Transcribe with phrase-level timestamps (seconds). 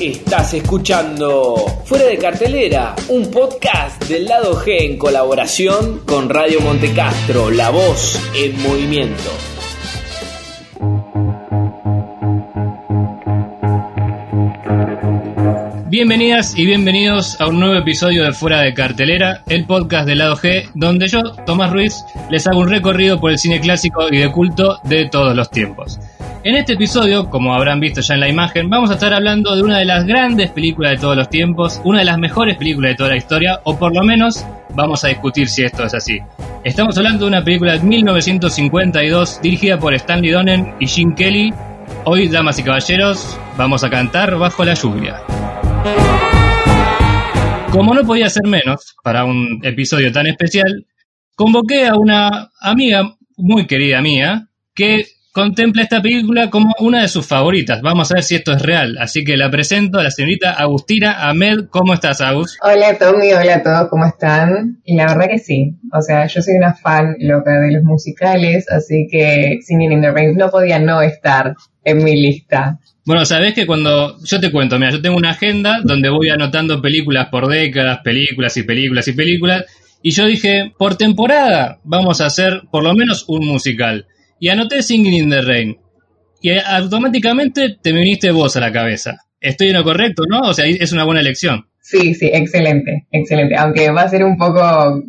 [0.00, 7.50] Estás escuchando Fuera de Cartelera, un podcast del lado G en colaboración con Radio Montecastro,
[7.50, 9.30] la voz en movimiento.
[15.88, 20.36] Bienvenidas y bienvenidos a un nuevo episodio de Fuera de Cartelera, el podcast del lado
[20.36, 24.32] G, donde yo, Tomás Ruiz, les hago un recorrido por el cine clásico y de
[24.32, 26.00] culto de todos los tiempos.
[26.46, 29.62] En este episodio, como habrán visto ya en la imagen, vamos a estar hablando de
[29.62, 32.96] una de las grandes películas de todos los tiempos, una de las mejores películas de
[32.96, 36.18] toda la historia, o por lo menos vamos a discutir si esto es así.
[36.62, 41.54] Estamos hablando de una película de 1952 dirigida por Stanley Donen y Jim Kelly.
[42.04, 45.22] Hoy, damas y caballeros, vamos a cantar bajo la lluvia.
[47.72, 50.84] Como no podía ser menos para un episodio tan especial,
[51.36, 57.26] convoqué a una amiga muy querida mía que contempla esta película como una de sus
[57.26, 57.82] favoritas.
[57.82, 58.96] Vamos a ver si esto es real.
[59.00, 61.66] Así que la presento a la señorita Agustina Ahmed.
[61.70, 62.56] ¿Cómo estás, Agus?
[62.62, 63.32] Hola, Tommy.
[63.32, 63.88] Hola a todos.
[63.90, 64.78] ¿Cómo están?
[64.84, 65.74] Y la verdad que sí.
[65.92, 70.12] O sea, yo soy una fan loca de los musicales, así que Singing in the
[70.12, 72.78] Rain no podía no estar en mi lista.
[73.04, 76.80] Bueno, sabes que cuando yo te cuento, mira, yo tengo una agenda donde voy anotando
[76.80, 79.64] películas por décadas, películas y películas y películas,
[80.00, 84.06] y yo dije, por temporada vamos a hacer por lo menos un musical.
[84.38, 85.78] Y anoté Singing in the Rain.
[86.40, 89.24] Y automáticamente te viniste vos a la cabeza.
[89.40, 90.40] Estoy en lo correcto, ¿no?
[90.40, 91.66] O sea, es una buena elección.
[91.80, 93.56] Sí, sí, excelente, excelente.
[93.56, 95.02] Aunque va a ser un poco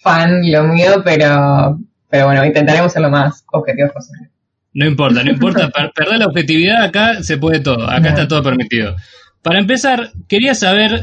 [0.00, 4.30] fan lo mío, pero, pero bueno, intentaremos ser lo más objetivos posible.
[4.72, 5.68] No importa, no importa.
[5.94, 7.88] perder la objetividad acá se puede todo.
[7.88, 8.94] Acá está todo permitido.
[9.42, 11.02] Para empezar, quería saber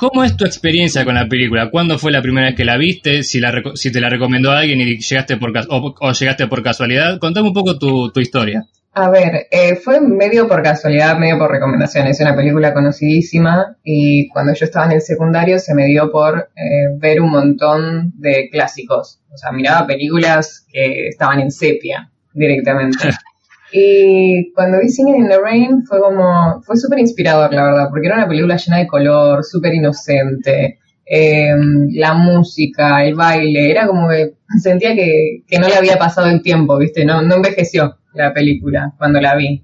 [0.00, 1.70] cómo es tu experiencia con la película.
[1.70, 3.22] ¿Cuándo fue la primera vez que la viste?
[3.22, 7.18] Si, la, si te la recomendó alguien y llegaste por o, llegaste por casualidad.
[7.18, 8.64] Contame un poco tu, historia.
[8.94, 12.06] A ver, eh, fue medio por casualidad, medio por recomendación.
[12.06, 16.50] Es una película conocidísima y cuando yo estaba en el secundario se me dio por
[16.56, 19.20] eh, ver un montón de clásicos.
[19.32, 23.10] O sea, miraba películas que estaban en sepia directamente.
[23.72, 28.06] y cuando vi Singing in the Rain fue como, fue súper inspirador, la verdad, porque
[28.06, 30.78] era una película llena de color, súper inocente.
[31.12, 36.42] Em, la música, el baile, era como que sentía que, no le había pasado el
[36.42, 37.04] tiempo, ¿viste?
[37.04, 39.62] No, no envejeció la película cuando la vi.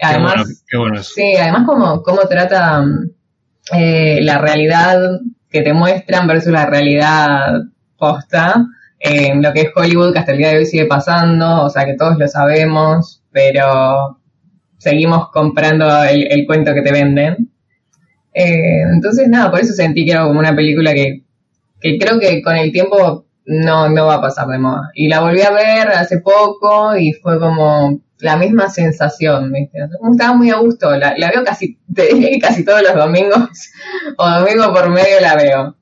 [0.00, 0.64] Además,
[1.02, 2.84] sí, además como, como trata
[3.74, 5.20] eh, la realidad
[5.50, 7.62] que te muestran versus la realidad
[7.98, 8.66] posta,
[9.00, 11.86] en lo que es Hollywood, que hasta el día de hoy sigue pasando, o sea
[11.86, 14.20] que todos lo sabemos, pero
[14.78, 17.50] seguimos comprando el, cuento que te venden.
[18.34, 21.24] Eh, entonces, nada, por eso sentí que era como una película que,
[21.80, 24.90] que creo que con el tiempo no, no va a pasar de moda.
[24.94, 29.78] Y la volví a ver hace poco y fue como la misma sensación, ¿viste?
[30.12, 31.78] Estaba muy a gusto, la, la veo casi,
[32.40, 33.48] casi todos los domingos,
[34.18, 35.76] o domingo por medio la veo.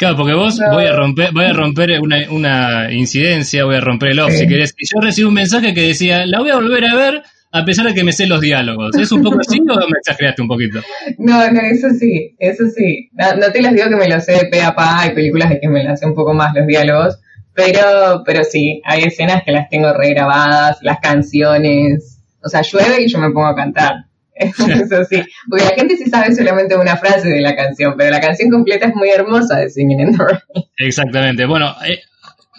[0.00, 4.20] Claro, porque vos voy a romper, voy a romper una, incidencia, voy a romper el
[4.20, 4.74] off si querés.
[4.78, 7.22] Y yo recibí un mensaje que decía, la voy a volver a ver
[7.52, 8.96] a pesar de que me sé los diálogos.
[8.96, 10.80] ¿Es un poco así o me exageraste un poquito?
[11.18, 13.10] No, no, eso sí, eso sí.
[13.12, 15.60] No, te las digo que me lo sé de pe a pa, hay películas de
[15.60, 17.20] que me las sé un poco más los diálogos,
[17.52, 22.22] pero, pero sí, hay escenas que las tengo regrabadas, las canciones.
[22.42, 24.06] O sea, llueve y yo me pongo a cantar.
[24.40, 28.20] Eso sí, porque la gente sí sabe solamente una frase de la canción, pero la
[28.20, 30.64] canción completa es muy hermosa de Singing in the Rain.
[30.78, 31.44] Exactamente.
[31.46, 32.00] Bueno, eh,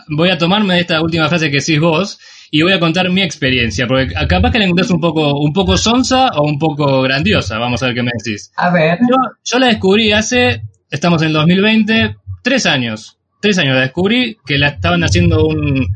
[0.09, 2.19] voy a tomarme esta última frase que decís vos
[2.51, 5.77] y voy a contar mi experiencia, porque capaz que la encontrás un poco, un poco
[5.77, 7.57] sonsa o un poco grandiosa.
[7.57, 8.51] Vamos a ver qué me decís.
[8.57, 8.99] A ver.
[8.99, 13.17] Yo, yo la descubrí hace, estamos en el 2020, tres años.
[13.39, 15.87] Tres años la descubrí que la estaban haciendo un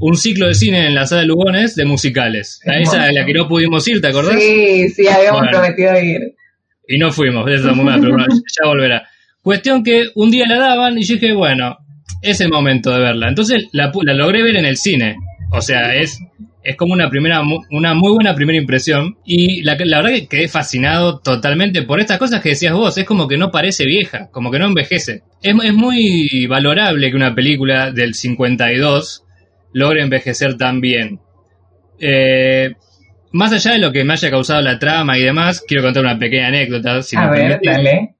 [0.00, 2.60] un ciclo de cine en la sala de Lugones de musicales.
[2.66, 4.34] A esa de la que no pudimos ir, ¿te acordás?
[4.34, 6.34] Sí, sí, habíamos prometido ir.
[6.88, 9.08] Y no fuimos, eso muy mal, pero ya volverá.
[9.42, 11.76] Cuestión que un día la daban y yo dije, bueno,
[12.22, 13.28] es el momento de verla.
[13.28, 15.16] Entonces la, la logré ver en el cine.
[15.52, 16.18] O sea, es,
[16.62, 19.16] es como una primera, una muy buena primera impresión.
[19.24, 22.96] Y la, la verdad que quedé fascinado totalmente por estas cosas que decías vos.
[22.98, 25.22] Es como que no parece vieja, como que no envejece.
[25.42, 29.24] Es, es muy valorable que una película del 52
[29.72, 31.20] logre envejecer tan bien.
[31.98, 32.72] Eh,
[33.32, 36.18] más allá de lo que me haya causado la trama y demás, quiero contar una
[36.18, 37.00] pequeña anécdota.
[37.16, 38.14] A ver, dale.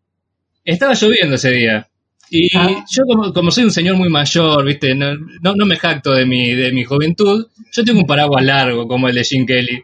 [0.64, 1.86] Estaba lloviendo ese día.
[2.30, 2.84] Y ah.
[2.88, 3.02] yo
[3.34, 6.84] como, soy un señor muy mayor, viste, no, no, me jacto de mi, de mi
[6.84, 9.82] juventud, yo tengo un paraguas largo como el de Jim Kelly.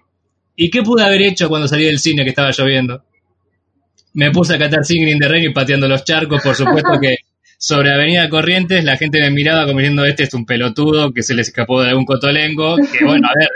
[0.55, 3.03] ¿Y qué pude haber hecho cuando salí del cine que estaba lloviendo?
[4.15, 7.17] Me puse a catar Singing in the Rain y pateando los charcos, por supuesto que
[7.59, 11.35] sobre Avenida Corrientes, la gente me miraba como diciendo, este es un pelotudo que se
[11.35, 13.49] les escapó de algún cotolengo, que bueno, a ver,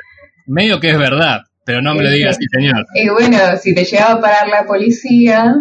[0.46, 1.42] medio que es verdad.
[1.64, 2.86] pero no me lo digas, sí, señor.
[2.94, 5.54] Y bueno, si te llegaba a parar la policía,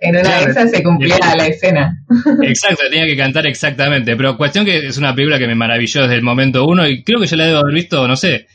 [0.00, 2.04] en una de esas se cumplía la escena.
[2.42, 4.16] Exacto, tenía que cantar exactamente.
[4.16, 7.20] Pero cuestión que es una película que me maravilló desde el momento uno y creo
[7.20, 8.46] que yo la debo haber visto, no sé,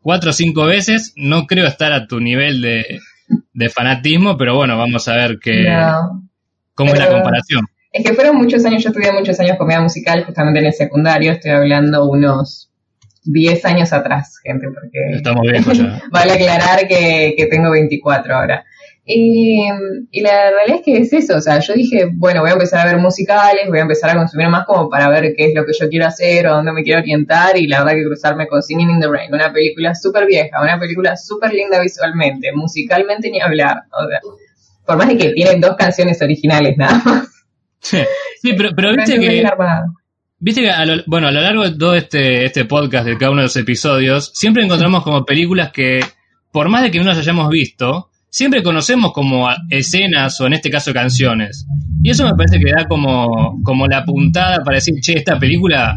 [0.00, 1.12] cuatro o cinco veces.
[1.16, 5.66] No creo estar a tu nivel de, fanatismo, pero bueno, vamos a ver qué,
[6.74, 7.62] cómo es la comparación.
[7.98, 11.32] Es que fueron muchos años, yo estudié muchos años comedia musical justamente en el secundario,
[11.32, 12.70] estoy hablando unos
[13.24, 15.16] 10 años atrás, gente, porque...
[15.16, 16.00] Estamos viejos ya.
[16.12, 18.64] vale aclarar que, que tengo 24 ahora.
[19.04, 19.66] Y,
[20.20, 22.92] la realidad es que es eso, o sea, yo dije, bueno, voy a empezar a
[22.92, 25.72] ver musicales, voy a empezar a consumir más como para ver qué es lo que
[25.72, 28.90] yo quiero hacer o dónde me quiero orientar y la verdad que cruzarme con Singing
[28.90, 33.78] in the Rain, una película súper vieja, una película súper linda visualmente, musicalmente ni hablar,
[33.90, 34.20] o sea,
[34.86, 37.37] por más de que tiene dos canciones originales nada más.
[37.80, 39.44] Sí, pero, pero viste que...
[40.40, 43.32] Viste que, a lo, bueno, a lo largo de todo este, este podcast, de cada
[43.32, 45.98] uno de los episodios, siempre encontramos como películas que,
[46.52, 50.70] por más de que no las hayamos visto, siempre conocemos como escenas o en este
[50.70, 51.66] caso canciones.
[52.04, 55.96] Y eso me parece que da como, como la puntada para decir, che, esta película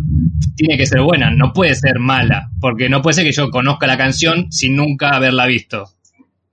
[0.56, 3.86] tiene que ser buena, no puede ser mala, porque no puede ser que yo conozca
[3.86, 5.90] la canción sin nunca haberla visto.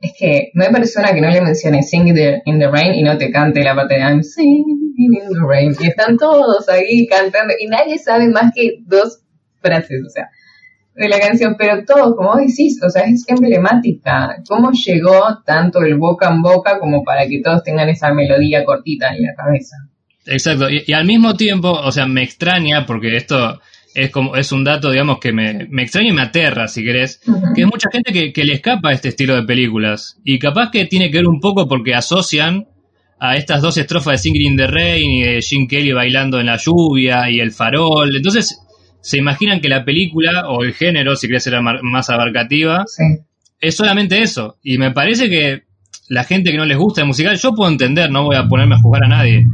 [0.01, 3.17] Es que no hay persona que no le mencione Sing in the Rain y no
[3.19, 5.75] te cante la parte de I'm singing in the rain.
[5.79, 9.21] Y están todos ahí cantando y nadie sabe más que dos
[9.61, 10.03] frases.
[10.07, 10.29] O sea,
[10.95, 14.43] de la canción, pero todo, como vos decís, o sea, es emblemática.
[14.49, 19.15] ¿Cómo llegó tanto el boca en boca como para que todos tengan esa melodía cortita
[19.15, 19.77] en la cabeza?
[20.27, 23.61] Exacto, y, al mismo tiempo, o sea, me extraña, porque esto
[23.99, 27.21] es como es un dato, digamos, que me, extraña y me aterra, si querés,
[27.55, 30.19] que hay mucha gente que, que le escapa a este estilo de películas.
[30.25, 32.67] Y capaz que tiene que ver un poco porque asocian
[33.21, 36.47] a estas dos estrofas de Singing in the Rain y de Jim Kelly bailando en
[36.47, 38.15] la lluvia y el farol.
[38.15, 38.61] Entonces,
[39.01, 42.85] se imaginan que la película o el género, si querés ser más abarcativa,
[43.61, 44.59] es solamente eso.
[44.63, 45.63] Y me parece que
[46.09, 48.77] la gente que no les gusta el musical, yo puedo entender, no voy a ponerme
[48.77, 49.45] a juzgar a nadie,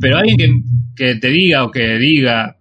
[0.00, 0.48] pero alguien que,
[0.96, 2.56] que te diga o que diga,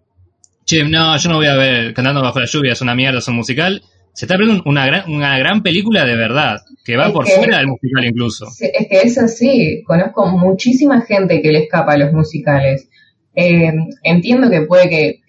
[0.70, 3.28] che, no, yo no voy a ver Cantando bajo la lluvia, es una mierda, es
[3.28, 3.82] un musical,
[4.14, 7.68] se está viendo una gran, una gran película de verdad, que va por fuera del
[7.68, 8.46] musical incluso.
[8.60, 12.88] Es que es así, conozco muchísima gente que le escapa a los musicales.
[13.36, 13.72] Eh,
[14.04, 15.22] entiendo que puede que,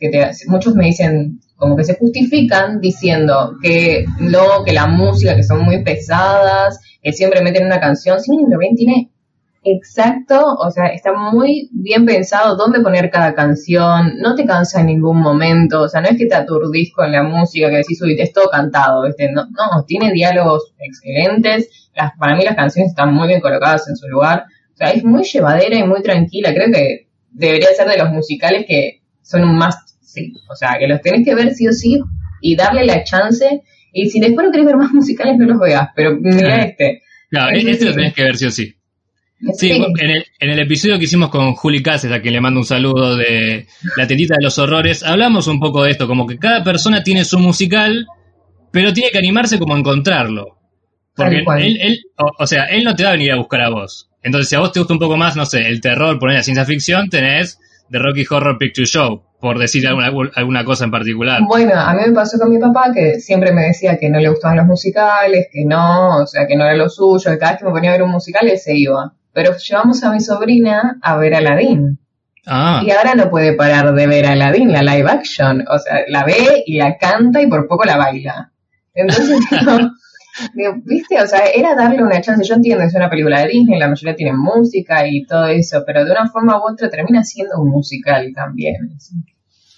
[0.49, 5.65] muchos me dicen como que se justifican diciendo que no, que la música, que son
[5.65, 8.19] muy pesadas, que siempre meten una canción.
[8.19, 9.11] Sí, también tiene
[9.63, 14.87] exacto, o sea, está muy bien pensado dónde poner cada canción, no te cansa en
[14.87, 18.17] ningún momento, o sea, no es que te aturdís con la música, que decís, uy,
[18.19, 19.31] es todo cantado, ¿viste?
[19.33, 23.97] No, no, tiene diálogos excelentes, las, para mí las canciones están muy bien colocadas en
[23.97, 27.99] su lugar, o sea, es muy llevadera y muy tranquila, creo que debería ser de
[27.99, 30.33] los musicales que son un must, sí.
[30.51, 32.01] O sea, que los tenés que ver sí o sí
[32.41, 33.63] y darle la chance.
[33.93, 35.89] Y si después no querés ver más musicales, no los veas.
[35.95, 37.03] Pero mira este.
[37.29, 38.75] Claro, este lo tenés que ver sí o sí.
[39.55, 42.61] Sí, en el, en el, episodio que hicimos con Juli Cáceres, a quien le mando
[42.61, 43.67] un saludo de
[43.97, 47.25] La Tendita de los Horrores, hablamos un poco de esto, como que cada persona tiene
[47.25, 48.07] su musical,
[48.71, 50.59] pero tiene que animarse como a encontrarlo.
[51.17, 52.01] Porque él, él
[52.39, 54.11] o, sea, él no te va a venir a buscar a vos.
[54.23, 56.43] Entonces, si a vos te gusta un poco más, no sé, el terror, poner la
[56.43, 57.59] ciencia ficción, tenés
[57.91, 61.41] The Rocky Horror Picture Show, por decir alguna, alguna cosa en particular.
[61.49, 64.29] Bueno, a mí me pasó con mi papá que siempre me decía que no le
[64.29, 67.61] gustaban los musicales, que no, o sea, que no era lo suyo, que cada vez
[67.61, 69.15] que me ponía a ver un musical, él se iba.
[69.33, 71.99] Pero llevamos a mi sobrina a ver Aladdin.
[72.47, 72.83] Ah.
[72.85, 75.65] Y ahora no puede parar de ver Aladdin, la live action.
[75.69, 78.51] O sea, la ve y la canta y por poco la baila.
[78.95, 79.93] Entonces, no,
[80.85, 81.21] ¿Viste?
[81.21, 82.45] O sea, era darle una chance.
[82.45, 85.83] Yo entiendo que es una película de Disney, la mayoría tiene música y todo eso,
[85.87, 88.97] pero de una forma u otra termina siendo un musical también.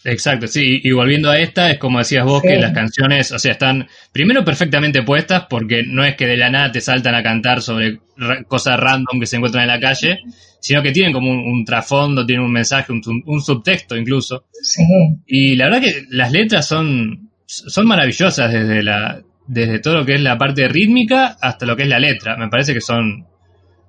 [0.05, 3.53] Exacto, sí, y volviendo a esta, es como decías vos, que las canciones, o sea,
[3.53, 7.63] están primero perfectamente puestas, porque no es que de la nada te saltan a cantar
[7.63, 8.01] sobre
[8.49, 10.21] cosas random que se encuentran en la calle,
[10.61, 14.45] sino que tienen como un, trasfondo, tienen un mensaje, un, subtexto incluso.
[14.61, 14.83] Sí.
[15.27, 20.15] Y la verdad que las letras son, son maravillosas desde la, desde todo lo que
[20.15, 22.37] es la parte rítmica hasta lo que es la letra.
[22.37, 23.27] Me parece que son,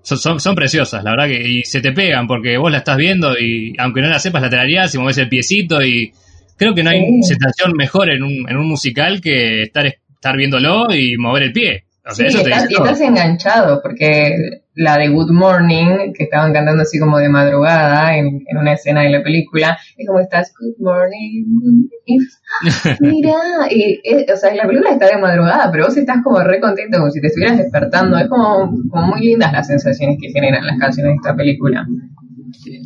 [0.04, 3.38] son, son, preciosas, la verdad que y se te pegan porque vos la estás viendo
[3.40, 6.14] y aunque no la sepas la tararías y mueves el piecito y
[6.58, 10.94] creo que no hay sensación mejor en un, en un musical que estar, estar viéndolo
[10.94, 11.86] y mover el pie.
[12.06, 17.00] O sea, eso te estás enganchado porque la de Good Morning, que estaban cantando así
[17.00, 21.88] como de madrugada en, una escena de la película, es como estás, Good Morning,
[23.00, 23.34] mira,
[23.70, 24.02] y
[24.32, 27.22] o sea, la película está de madrugada, pero vos estás como re contento, como si
[27.22, 31.16] te estuvieras despertando, es como, como muy lindas las sensaciones que generan las canciones de
[31.16, 31.86] esta película.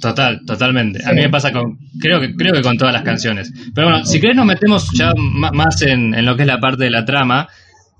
[0.01, 0.99] Total, totalmente.
[1.05, 3.51] A mí me pasa con, creo que, creo que con todas las canciones.
[3.75, 6.85] Pero bueno, si querés nos metemos ya más en, en lo que es la parte
[6.85, 7.47] de la trama.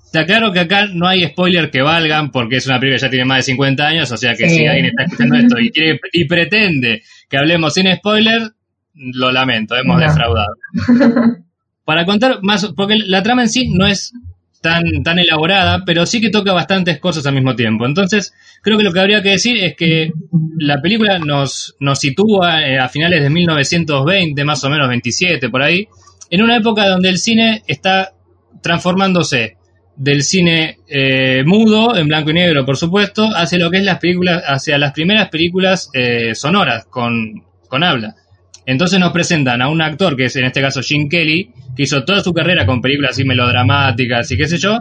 [0.08, 3.10] Está claro que acá no hay spoiler que valgan porque es una película que ya
[3.10, 6.00] tiene más de 50 años, o sea que si alguien está escuchando esto y, quiere,
[6.14, 8.50] y pretende que hablemos sin spoiler,
[8.94, 10.54] lo lamento, hemos defraudado.
[11.84, 14.14] Para contar más, porque la trama en sí no es
[14.62, 17.84] tan, tan elaborada, pero sí que toca bastantes cosas al mismo tiempo.
[17.84, 20.10] Entonces, creo que lo que habría que decir es que
[20.58, 25.62] la película nos, nos sitúa eh, a finales de 1920, más o menos 27 por
[25.62, 25.86] ahí,
[26.30, 28.14] en una época donde el cine está
[28.62, 29.57] transformándose
[29.98, 33.98] del cine eh, mudo, en blanco y negro, por supuesto, hacia lo que es las
[33.98, 38.14] películas, hacia las primeras películas eh, sonoras con, con habla.
[38.64, 42.04] Entonces nos presentan a un actor, que es en este caso Jim Kelly, que hizo
[42.04, 44.78] toda su carrera con películas así melodramáticas y qué sé yo,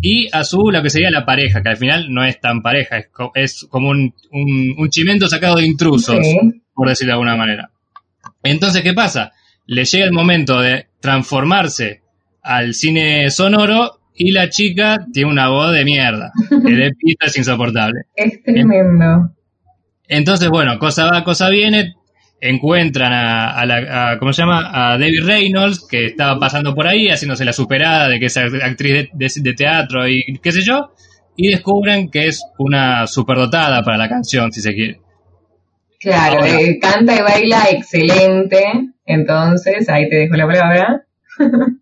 [0.00, 2.98] y a su, lo que sería la pareja, que al final no es tan pareja,
[3.34, 6.24] es, como un, un, chimento sacado de intrusos,
[6.74, 7.70] por decirlo de alguna manera.
[8.42, 9.32] Entonces, ¿qué pasa?
[9.66, 12.02] Le llega el momento de transformarse
[12.42, 17.36] al cine sonoro y la chica tiene una voz de mierda, que de pista es
[17.36, 18.02] insoportable.
[18.14, 19.32] Es tremendo.
[20.08, 21.94] Entonces, bueno, cosa va, cosa viene,
[22.40, 24.70] encuentran a, la, ¿cómo se llama?
[24.72, 29.08] A David Reynolds, que estaba pasando por ahí, haciéndose la superada de que es actriz
[29.12, 30.92] de, teatro y qué sé yo,
[31.36, 35.00] y descubren que es una superdotada para la canción, si se quiere.
[35.98, 38.64] Claro, eh, canta y baila excelente,
[39.06, 41.02] entonces ahí te dejo la palabra.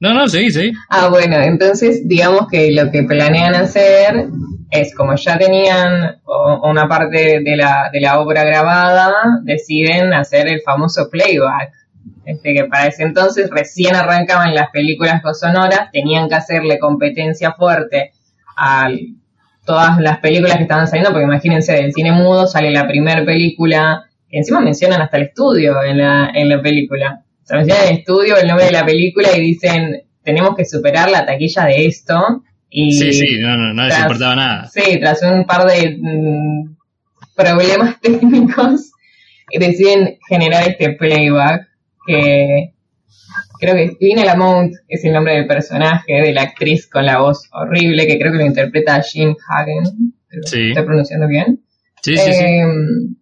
[0.00, 0.72] no, no, sí, sí.
[0.88, 4.28] Ah, bueno, entonces digamos que lo que planean hacer
[4.70, 6.20] es como ya tenían
[6.62, 9.12] una parte de la, de la obra grabada,
[9.42, 11.72] deciden hacer el famoso playback.
[12.24, 18.12] Este, que para ese entonces recién arrancaban las películas sonoras, tenían que hacerle competencia fuerte
[18.54, 18.88] a
[19.64, 24.04] todas las películas que estaban saliendo, porque imagínense, del cine mudo sale la primera película,
[24.28, 27.22] que encima mencionan hasta el estudio en la, en la película.
[27.50, 31.64] Mencionan el estudio, el nombre de la película y dicen, tenemos que superar la taquilla
[31.64, 34.66] de esto, sí, sí, no, no, no les importaba nada.
[34.66, 36.76] Sí, tras un par de mm,
[37.34, 38.92] problemas técnicos,
[39.52, 41.68] deciden generar este playback
[42.06, 42.72] que
[43.60, 47.48] creo que Lina Lamont es el nombre del personaje, de la actriz con la voz
[47.52, 49.84] horrible, que creo que lo interpreta Jean Hagen.
[50.44, 50.68] Sí.
[50.68, 51.60] ¿Estoy pronunciando bien?
[52.02, 52.44] Sí, sí, sí.
[52.44, 53.16] Em,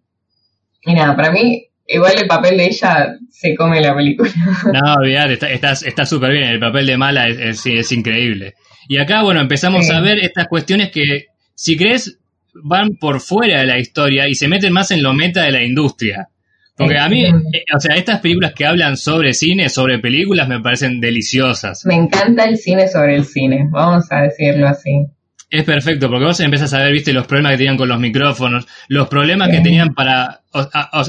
[0.83, 4.31] y nada, para mí, igual el papel de ella se come la película.
[4.73, 6.43] No, olvidate, está súper bien.
[6.43, 8.55] El papel de mala es, es increíble.
[8.87, 11.25] Y acá, bueno, empezamos a ver estas cuestiones que,
[11.55, 12.17] si crees,
[12.53, 15.63] van por fuera de la historia y se meten más en lo meta de la
[15.63, 16.29] industria.
[16.77, 20.61] Porque a mí, eh, o sea, estas películas que hablan sobre cine, sobre películas, me
[20.61, 21.83] parecen deliciosas.
[21.85, 25.07] Me encanta el cine sobre el cine, vamos a decirlo así.
[25.49, 28.67] Es perfecto, porque vos empezás a ver, viste, los problemas que tenían con los micrófonos,
[28.89, 30.41] los problemas que tenían para...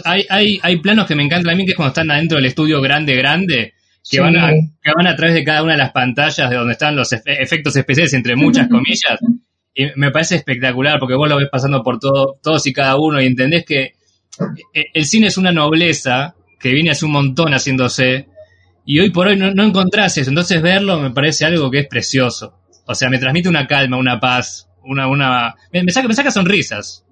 [0.04, 2.46] hay, hay, hay planos que me encantan a mí, que es cuando están adentro del
[2.46, 3.74] estudio grande, grande,
[4.08, 6.72] que, van a, que van a través de cada una de las pantallas de donde
[6.72, 9.18] están los efectos especiales, entre muchas comillas.
[9.74, 13.20] Y me parece espectacular porque vos lo ves pasando por todo, todos y cada uno
[13.20, 13.94] y entendés que
[14.74, 18.26] eh, el cine es una nobleza que viene hace un montón haciéndose
[18.84, 20.30] y hoy por hoy no, no encontrás eso.
[20.30, 22.57] Entonces verlo me parece algo que es precioso.
[22.88, 25.06] O sea, me transmite una calma, una paz, una...
[25.08, 27.04] una me, saca, me saca sonrisas.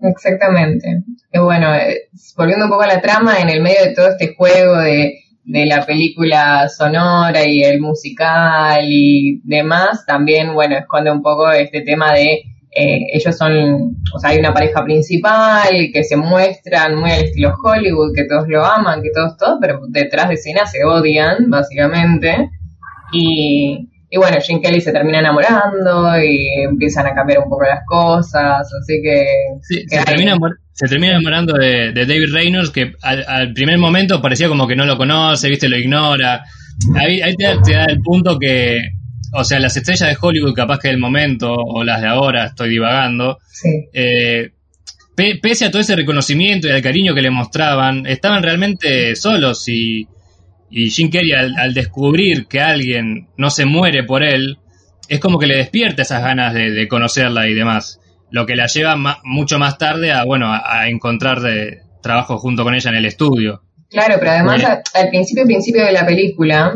[0.00, 1.02] Exactamente.
[1.32, 4.34] Y bueno, eh, volviendo un poco a la trama, en el medio de todo este
[4.34, 11.22] juego de de la película sonora y el musical y demás, también, bueno, esconde un
[11.22, 16.18] poco este tema de eh, ellos son, o sea, hay una pareja principal que se
[16.18, 20.34] muestran muy al estilo Hollywood, que todos lo aman, que todos, todos, pero detrás de
[20.34, 22.50] escena se odian, básicamente.
[23.14, 27.80] Y, y bueno, Jim Kelly se termina enamorando y empiezan a cambiar un poco las
[27.86, 29.26] cosas, así que...
[29.60, 30.36] Sí, se, termina,
[30.72, 34.96] se, termina, enamorando de, David Reynolds, que al, primer momento parecía como que no lo
[34.96, 36.42] conoce, viste, lo ignora.
[36.94, 38.80] Ahí, ahí te, da el punto que,
[39.34, 42.70] o sea, las estrellas de Hollywood, capaz que del momento, o las de ahora, estoy
[42.70, 43.38] divagando,
[43.92, 44.52] eh,
[45.42, 50.08] pese a todo ese reconocimiento y al cariño que le mostraban, estaban realmente solos y
[50.70, 54.58] y Jim Carrey al, descubrir que alguien no se muere por él,
[55.08, 58.00] es como que le despierta esas ganas de, conocerla y demás.
[58.30, 62.74] Lo que la lleva mucho más tarde a, bueno, a, encontrar de, trabajo junto con
[62.74, 63.62] ella en el estudio.
[63.90, 64.62] Claro, pero además
[64.94, 66.74] al principio, principio de la película,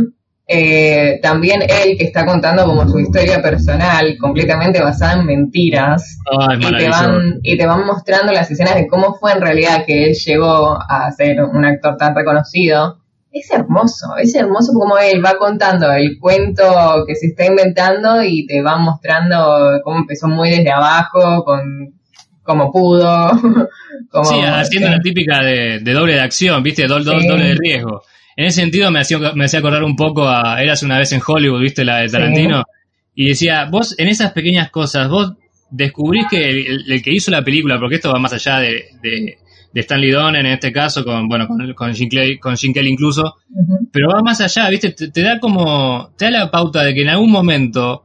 [0.48, 6.18] eh, también él que está contando como su historia personal, completamente basada en mentiras,
[6.58, 10.04] y, te van, y te van mostrando las escenas de cómo fue en realidad que
[10.04, 13.01] él llegó a ser un actor tan reconocido
[13.32, 18.46] es hermoso, es hermoso como él va contando el cuento que se está inventando y
[18.46, 21.94] te va mostrando cómo empezó muy desde abajo, con
[22.42, 23.30] cómo pudo.
[24.24, 26.86] sí, haciendo la típica de, doble de acción, ¿viste?
[26.86, 28.02] Doble, doble de riesgo.
[28.36, 31.20] En ese sentido me hacía, me hacía acordar un poco a Eras una vez en
[31.26, 31.84] Hollywood, ¿viste?
[31.84, 32.64] La de Tarantino.
[33.14, 35.34] Y decía, vos en esas pequeñas cosas, vos
[35.70, 39.38] descubrís que el, que hizo la película, porque esto va más allá de, de,
[39.80, 43.36] Stanley Donen en este caso, con, bueno, con, con, Kelly incluso,
[43.90, 44.90] pero va más allá, ¿viste?
[44.90, 48.04] Te, da como, te da la pauta de que en algún momento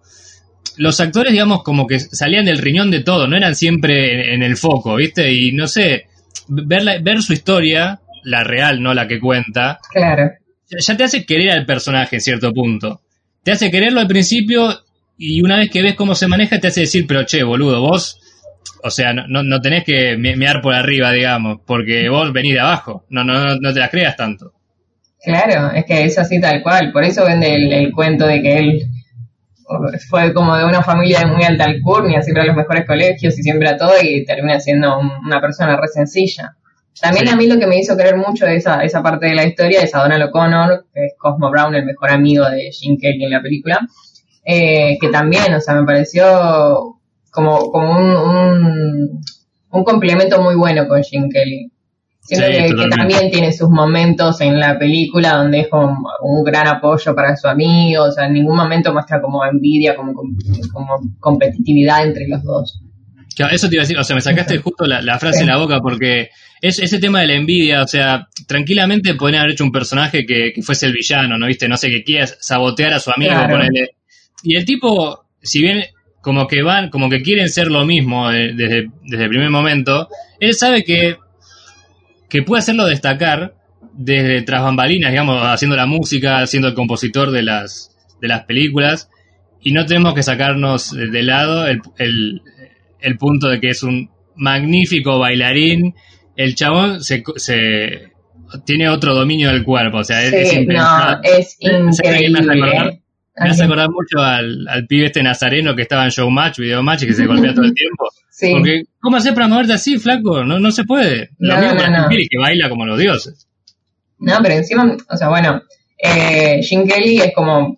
[0.78, 4.56] los actores, digamos, como que salían del riñón de todo, no eran siempre en, el
[4.58, 5.32] foco, ¿viste?
[5.34, 6.06] Y no sé,
[6.48, 10.32] ver, ver su historia, la real, no la que cuenta, claro.
[10.70, 13.02] ya te hace querer al personaje en cierto punto.
[13.44, 14.84] Te hace quererlo al principio
[15.18, 18.20] y una vez que ves cómo se maneja te hace decir, pero che, boludo, vos,
[18.84, 23.06] o sea, no, no tenés que mear por arriba, digamos, porque vos venís de abajo,
[23.10, 24.54] no, no, no te la creas tanto.
[25.24, 28.88] Claro, es que es así tal cual, por eso vende el, cuento de que él
[30.10, 33.44] fue como de una familia de muy alta alcurnia, siempre a los mejores colegios y
[33.44, 36.56] siempre a todo y termina siendo una persona re sencilla.
[37.02, 39.82] También a mí lo que me hizo querer mucho esa, esa parte de la historia
[39.82, 43.32] es a Donald O'Connor, que es Cosmo Brown, el mejor amigo de Jim Kelly en
[43.32, 43.80] la película,
[44.46, 46.97] eh, que también, o sea, me pareció
[47.38, 49.22] como, como un,
[49.70, 51.72] un, complemento muy bueno con Jim Kelly.
[52.20, 57.16] Siento que, también tiene sus momentos en la película donde es como un gran apoyo
[57.16, 60.14] para su amigo, o sea, en ningún momento muestra como envidia, como,
[60.74, 62.82] como competitividad entre los dos.
[63.36, 65.58] Claro, eso te iba a decir, o sea, me sacaste justo la, frase en la
[65.58, 66.30] boca porque
[66.60, 70.54] es, ese tema de la envidia, o sea, tranquilamente podrían haber hecho un personaje que,
[70.64, 71.46] fuese el villano, ¿no?
[71.46, 71.68] ¿Viste?
[71.68, 73.92] No sé, que quiera sabotear a su amigo, ponerle
[74.44, 75.84] y el tipo, si bien
[76.28, 80.10] como que van, como que quieren ser lo mismo eh, desde, desde el primer momento,
[80.42, 81.16] él sabe que,
[82.28, 83.54] que puede hacerlo destacar
[83.94, 89.10] desde tras bambalinas, digamos, haciendo la música, siendo el compositor de las, de las películas,
[89.62, 91.80] y no tenemos que sacarnos de lado el,
[93.00, 95.96] el, punto de que es un magnífico bailarín.
[96.36, 98.12] El chabón se, se
[98.66, 100.34] tiene otro dominio del cuerpo, o sea, es,
[100.68, 103.00] no, es increíble.
[103.40, 107.08] Me hace acordar mucho al, al pibe este nazareno que estaba en Showmatch, Videomatch, y
[107.08, 108.08] que se golpea todo el tiempo.
[108.30, 108.52] Sí.
[108.52, 110.44] Porque, ¿cómo hacer para moverte así, flaco?
[110.44, 111.32] No, no se puede.
[111.40, 113.48] Lo mismo no, que baila como los dioses.
[114.20, 115.62] No, pero encima, o sea, bueno,
[115.98, 117.78] eh, Jim Kelly es como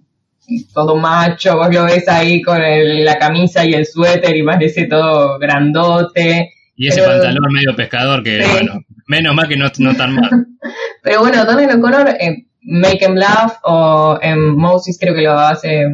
[0.73, 5.37] todo macho, vos lo ves ahí con la camisa y el suéter y parece todo
[5.37, 6.51] grandote.
[6.75, 10.29] Y ese pantalón medio pescador que, bueno, menos mal que no, no tan mal.
[11.03, 15.85] pero bueno, Donald O'Connor eh, Make Em Laugh o en Moses creo que lo hace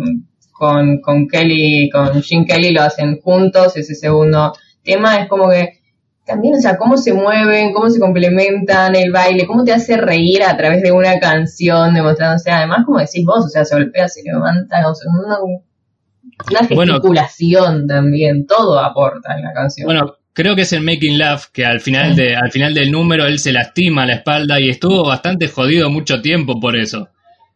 [0.52, 5.82] con, con Kelly, con Jim Kelly lo hacen juntos, ese segundo tema es como que
[6.26, 10.42] también, o sea, cómo se mueven, cómo se complementan el baile, cómo te hace reír
[10.44, 14.24] a través de una canción, demostrándose, además, como decís vos, o sea, se golpea, se
[14.24, 19.86] levanta, o sea, una, una gesticulación también, todo aporta en la canción.
[19.86, 23.26] Bueno, Creo que es el Making Love, que al final, de, al final del número
[23.26, 27.08] él se lastima la espalda y estuvo bastante jodido mucho tiempo por eso.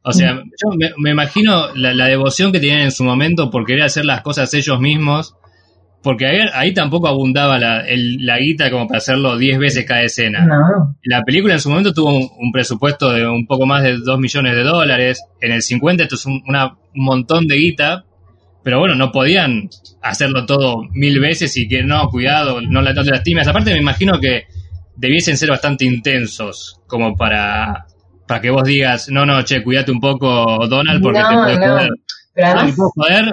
[0.01, 4.05] O sea, yo me, imagino la, devoción que tenían en su momento por querer hacer
[4.05, 5.35] las cosas ellos mismos,
[6.01, 10.47] porque ahí, ahí tampoco abundaba la, la, guita como para hacerlo 10 veces cada escena.
[11.03, 14.55] La película en su momento tuvo un, presupuesto de un poco más de 2 millones
[14.55, 18.05] de dólares, en el 50 esto es un, un montón de guita,
[18.63, 19.69] pero bueno, no podían
[20.01, 23.47] hacerlo todo mil veces y que no, cuidado, no, la, te lastimes.
[23.47, 24.43] Aparte me imagino que
[24.95, 27.85] debiesen ser bastante intensos como para,
[28.27, 31.67] para que vos digas, no, no, che, cuídate un poco, Donald, porque te puedes no.
[31.67, 31.89] joder.
[32.33, 32.77] Pero además,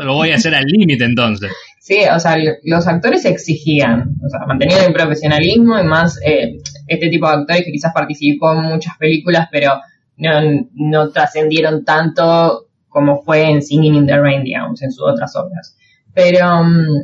[0.02, 1.50] lo voy a hacer al límite entonces.
[1.86, 2.34] Sí, o sea,
[2.64, 6.56] los actores exigían, o sea, mantenían el profesionalismo y más eh,
[6.88, 9.80] este tipo de actores que quizás participó en muchas películas, pero
[10.16, 12.65] no, no trascendieron tanto
[12.96, 15.76] como fue en Singing in the Rain, digamos, en sus otras obras.
[16.14, 16.96] Pero, mm,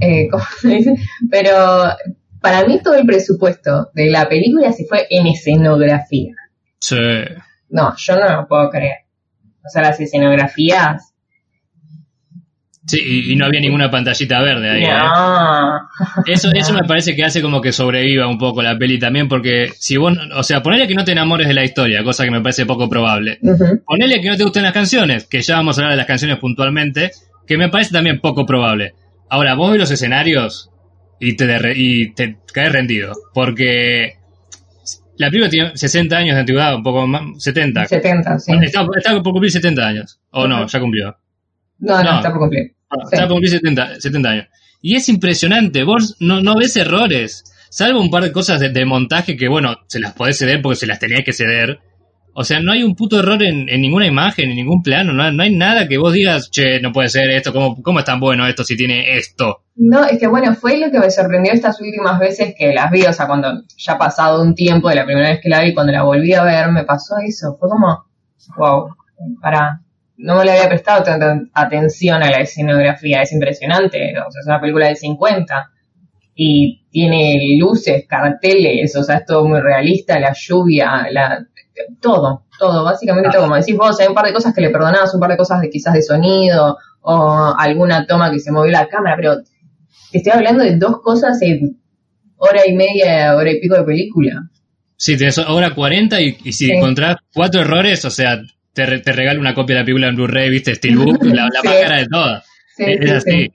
[0.00, 0.28] eh,
[1.32, 1.56] Pero
[2.40, 6.36] para mí todo el presupuesto de la película se fue en escenografía.
[6.78, 6.96] Sí.
[7.70, 8.98] No, yo no lo puedo creer.
[9.64, 11.12] O sea, las escenografías
[12.86, 14.84] Sí, y, no había ninguna pantallita verde ahí.
[14.84, 16.32] ¿eh?
[16.32, 19.70] Eso, eso me parece que hace como que sobreviva un poco la peli también, porque
[19.78, 22.42] si vos, o sea, ponele que no te enamores de la historia, cosa que me
[22.42, 23.38] parece poco probable.
[23.86, 26.38] Ponele que no te gusten las canciones, que ya vamos a hablar de las canciones
[26.38, 27.10] puntualmente,
[27.46, 28.94] que me parece también poco probable.
[29.30, 30.70] Ahora, vos ves los escenarios
[31.18, 34.18] y te, y te caes rendido, porque
[35.16, 37.86] la película tiene 60 años de antigüedad, un poco más, 70.
[37.86, 38.52] 70, sí.
[38.62, 41.16] Está, está por cumplir 70 años, o no, ya cumplió.
[41.84, 42.74] No, no, está por cumplir.
[43.10, 44.46] Está por cumplir 70, 70 años.
[44.80, 49.36] Y es impresionante, vos no, no ves errores, salvo un par de cosas de, montaje
[49.36, 51.80] que, bueno, se las podés ceder porque se las tenías que ceder.
[52.34, 55.42] O sea, no hay un puto error en, ninguna imagen, en ningún plano, no, no,
[55.42, 58.46] hay nada que vos digas, che, no puede ser esto, ¿cómo, ¿cómo es tan bueno
[58.46, 59.62] esto si tiene esto?
[59.76, 63.02] No, es que bueno, fue lo que me sorprendió estas últimas veces que las vi,
[63.02, 65.72] o sea, cuando ya ha pasado un tiempo de la primera vez que la vi,
[65.72, 68.04] cuando la volví a ver, me pasó eso, fue como,
[68.58, 68.88] wow,
[69.40, 69.80] para,
[70.16, 74.60] no le había prestado tanta atención a la escenografía, es impresionante, o sea, es una
[74.60, 75.70] película de 50
[76.36, 81.44] y tiene luces, carteles, o sea, es todo muy realista, la lluvia, la,
[82.00, 85.14] todo, todo, básicamente todo, como decís vos, hay un par de cosas que le perdonabas,
[85.14, 88.88] un par de cosas de quizás de sonido o alguna toma que se movió la
[88.88, 89.36] cámara, pero
[90.10, 91.78] te estoy hablando de dos cosas en
[92.36, 94.50] hora y media, hora y pico de película.
[94.96, 98.40] Sí, tienes hora 40 y, si encontrás cuatro errores, o sea,
[98.74, 101.74] te, te regalo una copia de la película en Blu-ray, viste, Steelbook, la, la más
[101.80, 102.44] cara de todas.
[102.76, 103.50] es, así.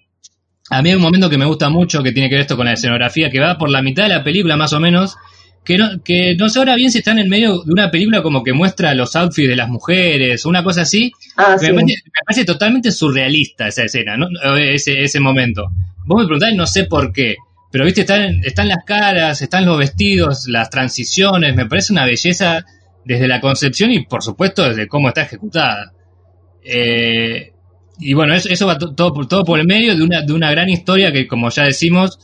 [0.71, 2.65] A mí hay un momento que me gusta mucho que tiene que ver esto con
[2.65, 5.17] la escenografía, que va por la mitad de la película más o menos,
[5.65, 8.43] que no, que no sé ahora bien si están en medio de una película como
[8.43, 11.11] que muestra los outfits de las mujeres, una cosa así.
[11.35, 11.73] Ah, me,
[12.25, 14.27] parece, totalmente surrealista esa escena, ¿no?
[14.57, 15.71] ese, ese momento.
[16.05, 17.35] Vos me preguntáis, no sé por qué,
[17.71, 22.65] pero viste, están, están las caras, están los vestidos, las transiciones, me parece una belleza
[23.09, 25.93] desde la concepción y por supuesto desde cómo está ejecutada.
[26.63, 27.51] Eh,
[27.99, 31.11] y bueno, eso, va todo, todo por el medio de una, de una gran historia
[31.11, 32.19] que, como ya decimos,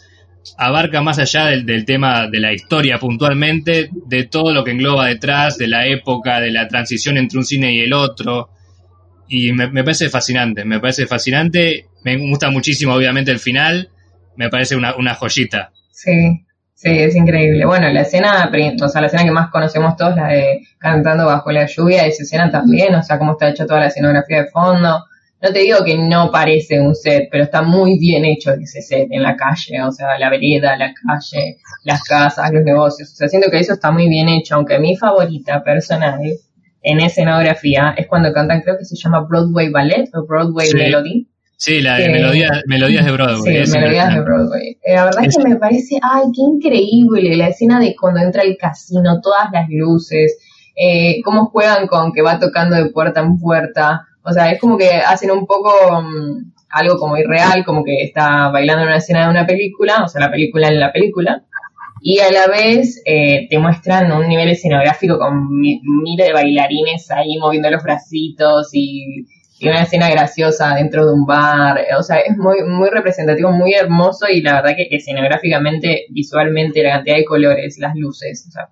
[0.60, 5.58] abarca más allá del, tema de la historia puntualmente, de todo lo que engloba detrás,
[5.58, 8.52] de la época, de la transición entre un cine y el otro.
[9.28, 11.88] Y me, parece fascinante, me parece fascinante.
[12.04, 13.89] Me gusta muchísimo, obviamente, el final.
[14.38, 15.71] Me parece una, una joyita.
[15.89, 16.12] Sí,
[16.76, 17.66] sí, es increíble.
[17.66, 21.52] Bueno, la escena, o sea, la escena que más conocemos todos, la de cantando bajo
[21.52, 25.04] la lluvia, esa escena también, o sea, cómo está hecha toda la escenografía de fondo
[25.46, 29.08] no te digo que no parece un set, pero está muy bien hecho ese set
[29.12, 33.12] en la calle, o sea, la vereda, la calle, las casas, los negocios.
[33.12, 36.20] O sea, siento que eso está muy bien hecho, aunque mi favorita personal
[36.82, 41.28] en escenografía es cuando cantan, creo que se llama Broadway Ballet o Broadway Melody.
[41.58, 43.65] Sí, la de melodías de Broadway.
[43.65, 44.78] Sí, melodías de Broadway.
[44.84, 48.44] Eh, la verdad es que me parece, ay, qué increíble la escena de cuando entra
[48.44, 50.38] el casino, todas las luces,
[50.76, 54.06] eh, cómo juegan con que va tocando de puerta en puerta.
[54.24, 58.50] O sea, es como que hacen un poco mm, algo como irreal, como que está
[58.50, 61.44] bailando en una escena de una película, o sea, la película en la película,
[62.02, 67.38] y a la vez eh, te muestran un nivel escenográfico con miles de bailarines ahí
[67.39, 69.26] moviendo los bracitos y,
[69.62, 71.80] una escena graciosa dentro de un bar.
[71.98, 76.96] O sea, es muy, muy representativo, muy hermoso y la verdad que escenográficamente, visualmente, la
[76.96, 78.70] cantidad de colores, las luces, o sea,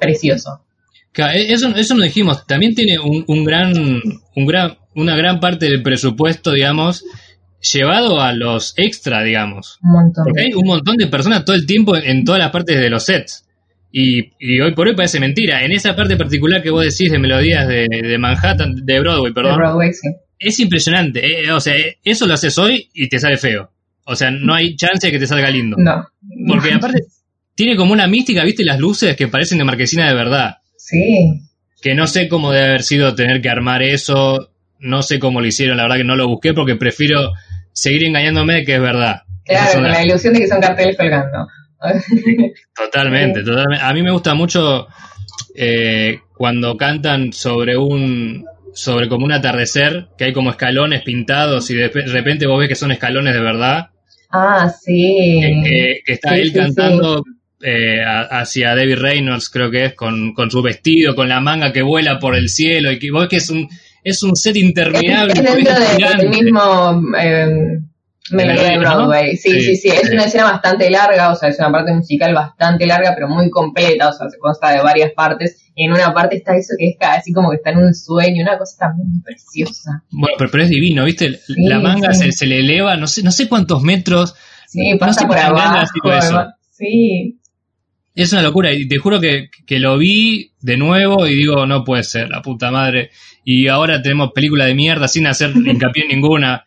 [0.00, 0.62] precioso.
[1.14, 2.46] E-, eso, eso no dijimos.
[2.46, 3.72] También tiene un, un, gran,
[4.34, 7.04] un gran, una gran parte del presupuesto, digamos,
[7.60, 9.78] llevado a los extra, digamos.
[9.82, 10.24] Un montón.
[10.24, 13.04] Porque hay un montón de personas todo el tiempo en todas las partes de los
[13.04, 13.45] sets.
[13.98, 15.64] Y, y, hoy por hoy parece mentira.
[15.64, 19.52] En esa parte particular que vos decís de melodías de, de Manhattan, de Broadway, perdón.
[19.52, 20.08] De Broadway, sí.
[20.38, 21.24] Es impresionante.
[21.24, 23.70] Eh, o sea, eso lo haces hoy y te sale feo.
[24.04, 25.78] O sea, no hay chance de que te salga lindo.
[25.78, 26.06] No.
[26.46, 27.04] Porque aparte
[27.54, 28.66] tiene como una mística, ¿viste?
[28.66, 30.58] Las luces que parecen de marquesina de verdad.
[30.76, 31.40] Sí.
[31.80, 35.46] Que no sé cómo debe haber sido tener que armar eso, no sé cómo lo
[35.46, 37.32] hicieron, la verdad que no lo busqué porque prefiero
[37.72, 39.22] seguir engañándome de que es verdad.
[39.46, 41.48] Claro, con la ilusión de que son carteles colgando.
[42.74, 43.84] Totalmente, totalmente.
[43.84, 44.86] A mí me gusta mucho
[45.54, 51.74] eh, cuando cantan sobre un sobre como un atardecer, que hay como escalones pintados y
[51.74, 53.88] de repente vos ves que son escalones de verdad.
[54.30, 55.40] Ah, sí.
[55.64, 57.24] Que, está él cantando
[57.62, 61.80] eh, hacia David Reynolds, creo que es, con, con, su vestido, con la manga que
[61.80, 63.66] vuela por el cielo, y que vos que es un,
[64.04, 65.32] es un set interminable.
[65.32, 67.02] Es, dentro del mismo
[68.30, 69.36] melodía de Broadway.
[69.36, 72.86] Sí, sí, sí, Es una escena bastante larga, o sea, es una parte musical bastante
[72.86, 75.62] larga, pero muy completa, o sea, se consta de varias partes.
[75.74, 78.42] Y en una parte está eso que es así como que está en un sueño,
[78.42, 80.02] una cosa muy preciosa.
[80.10, 81.38] Bueno, pero, pero es divino, ¿viste?
[81.48, 84.34] la manga se, se, le eleva, no sé, no sé cuántos metros.
[84.66, 85.86] Sí, pasa por abajo.
[86.70, 87.38] Sí,
[88.16, 92.02] es una locura y te juro que, lo vi de nuevo y digo, no puede
[92.02, 93.10] ser, la puta madre.
[93.44, 96.64] Y ahora tenemos película de mierda sin hacer hincapié en ninguna.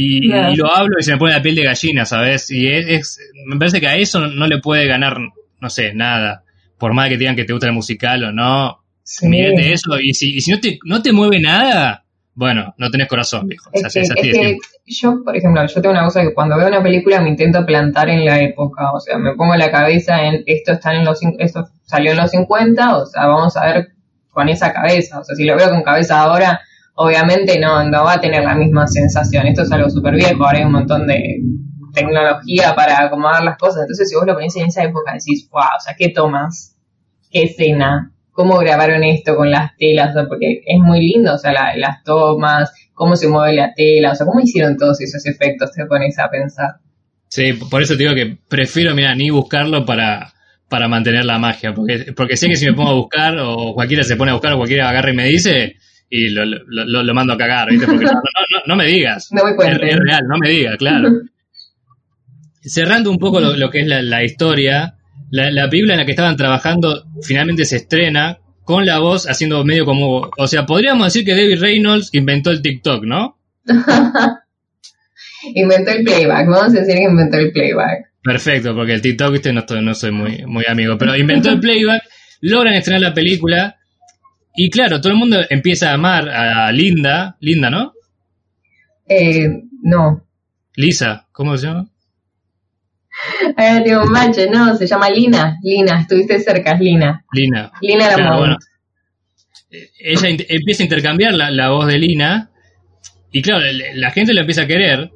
[0.00, 2.50] Y, lo hablo y se me pone la piel de gallina, ¿sabes?
[2.50, 5.18] Y es, me parece que a eso no, le puede ganar,
[5.60, 6.44] no sé, nada.
[6.78, 8.84] Por más que digan que te gusta el musical o no.
[9.02, 9.26] Sí.
[9.32, 9.98] eso.
[10.00, 12.04] Y si, y si no, te, no te mueve nada,
[12.38, 13.68] bueno, no tenés corazón, viejo.
[13.72, 14.56] Es, que,
[14.86, 18.08] yo, por ejemplo, yo tengo una cosa que cuando veo una película me intento plantar
[18.10, 21.66] en la época, o sea, me pongo la cabeza en esto está en los esto
[21.84, 23.88] salió en los 50, o sea, vamos a ver
[24.30, 26.60] con esa cabeza, o sea, si lo veo con cabeza ahora,
[26.98, 29.46] obviamente no, no va a tener la misma sensación.
[29.46, 31.40] Esto es algo súper viejo, ahora hay un montón de
[31.94, 35.62] tecnología para acomodar las cosas, entonces si vos lo ponés en esa época decís, wow,
[35.62, 36.76] o sea, ¿qué tomas?
[37.30, 38.12] ¿Qué escena?
[38.38, 43.16] cómo grabaron esto con las telas, porque es muy lindo, o sea, las tomas, cómo
[43.16, 46.76] se mueve la tela, o sea, cómo hicieron todos esos efectos, te pones a pensar.
[47.26, 50.32] Sí, por eso te digo que prefiero, mira, ni buscarlo para,
[50.68, 54.04] para mantener la magia, porque, porque sé que si me pongo a buscar, o cualquiera
[54.04, 55.74] se pone a buscar, o cualquiera agarra y me dice,
[56.10, 57.86] y lo, lo, lo, mando a cagar, ¿viste?
[57.86, 59.28] Porque no, no, no, me digas.
[59.30, 61.10] No me es, es, real, no me digas, claro.
[62.62, 64.94] Cerrando un poco lo, lo que es la, la historia,
[65.30, 69.64] la, la, película en la que estaban trabajando finalmente se estrena con la voz haciendo
[69.64, 70.30] medio como...
[70.36, 73.38] O sea, podríamos decir que David Reynolds inventó el TikTok, ¿no?
[75.54, 78.08] inventó el playback, vamos a decir que inventó el playback.
[78.22, 81.60] Perfecto, porque el TikTok, viste, no, estoy, no soy muy, muy amigo, pero inventó el
[81.60, 82.02] playback,
[82.40, 83.76] logran estrenar la película
[84.60, 87.92] y claro, todo el mundo empieza a amar a Linda, Linda, ¿no?
[89.08, 89.48] Eh,
[89.84, 90.24] no.
[90.74, 91.88] Lisa, ¿cómo se llama?
[93.56, 95.58] Ahora tengo un manche, no, se llama Lina.
[95.62, 97.24] Lina, estuviste cerca, Lina.
[97.32, 97.70] Lina.
[97.80, 98.56] Lina la claro, bueno,
[100.00, 102.50] Ella empieza a intercambiar la, la, voz de Lina
[103.30, 105.12] y claro, la gente la empieza a querer,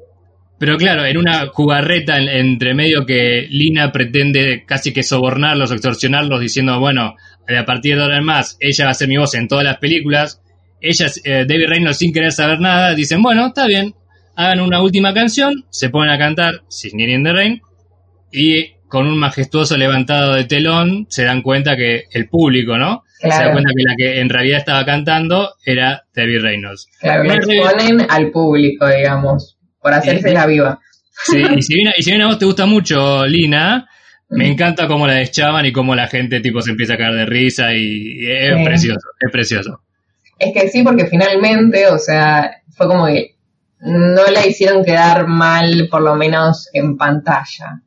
[0.62, 6.40] pero claro, en una jugarreta en, entre medio que Lina pretende casi que sobornarlos, extorsionarlos,
[6.40, 7.16] diciendo, bueno,
[7.48, 9.78] a partir de ahora en más, ella va a ser mi voz en todas las
[9.78, 10.40] películas.
[10.80, 13.92] Ella, eh, David Reynolds, sin querer saber nada, dicen, bueno, está bien,
[14.36, 17.60] hagan una última canción, se ponen a cantar Singing in the Rain,
[18.30, 23.02] y con un majestuoso levantado de telón se dan cuenta que el público, ¿no?
[23.18, 23.36] Claro.
[23.36, 26.86] Se dan cuenta que la que en realidad estaba cantando era David Reynolds.
[27.00, 27.24] Claro,
[28.08, 30.34] al público, digamos, por hacerse Sí.
[30.34, 30.80] la viva.
[31.24, 33.86] Sí, y si, bien, y si bien a vos te gusta mucho Lina,
[34.30, 37.26] me encanta cómo la deschaban y cómo la gente tipo se empieza a caer de
[37.26, 38.64] risa y, y es Sí.
[38.64, 39.80] precioso, es precioso.
[40.38, 43.36] Es que sí, porque finalmente, o sea, fue como que
[43.80, 47.82] no la hicieron quedar mal, por lo menos en pantalla.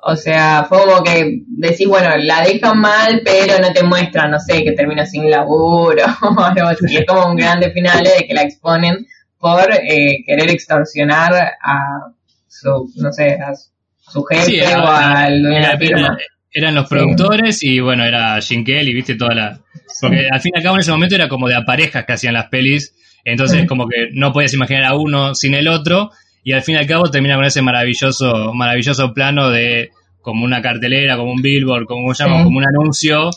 [0.00, 4.38] O sea, fue como que decís, bueno, la dejan mal, pero no te muestran, no
[4.38, 6.96] sé, que termina sin laburo o algo así.
[6.96, 9.06] Es como un grande final de que la exponen
[9.38, 12.12] por eh, querer extorsionar a
[12.46, 13.52] su, no sé, a
[13.98, 15.98] su jefe Sí, o al dueño de la firma.
[16.00, 16.16] era-
[16.50, 19.60] eran los productores y bueno, era Jim Kelly, viste toda la...
[20.00, 22.12] Porque al fin y al cabo en ese momento era como de a parejas que
[22.14, 26.10] hacían las pelis, entonces como que no podías imaginar a uno sin el otro
[26.42, 29.90] y al fin y al cabo termina con ese maravilloso, maravilloso plano de
[30.22, 33.30] como una cartelera, como un billboard, como, como un anuncio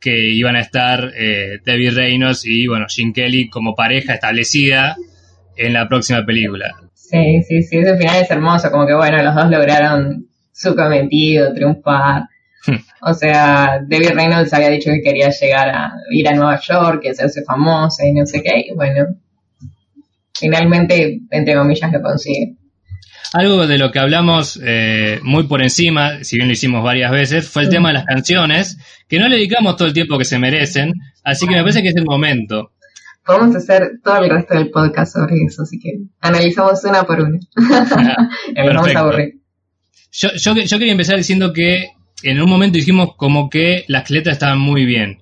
[0.00, 4.96] que iban a estar eh, David Reynolds y bueno, Jim Kelly como pareja establecida
[5.58, 6.74] en la próxima película.
[6.94, 11.52] Sí, sí, sí, ese final es hermoso, como que bueno, los dos lograron su cometido,
[11.54, 12.22] triunfar.
[13.00, 17.08] O sea, David Reynolds había dicho que quería llegar a ir a Nueva York y
[17.08, 19.06] hacerse famosa y no sé qué, y bueno,
[20.36, 22.54] finalmente, entre comillas, lo consigue.
[23.34, 27.48] Algo de lo que hablamos eh, muy por encima, si bien lo hicimos varias veces,
[27.48, 27.74] fue el Sí.
[27.74, 30.92] tema de las canciones, que no le dedicamos todo el tiempo que se merecen,
[31.24, 32.72] así que me parece que es el momento.
[33.28, 37.38] Podemos hacer todo el resto del podcast sobre eso, así que analizamos una por una.
[38.56, 39.34] Vamos a aburrir.
[40.10, 41.90] Yo, yo, yo quería empezar diciendo que
[42.22, 45.18] en un momento dijimos como que las letras estaban muy bien.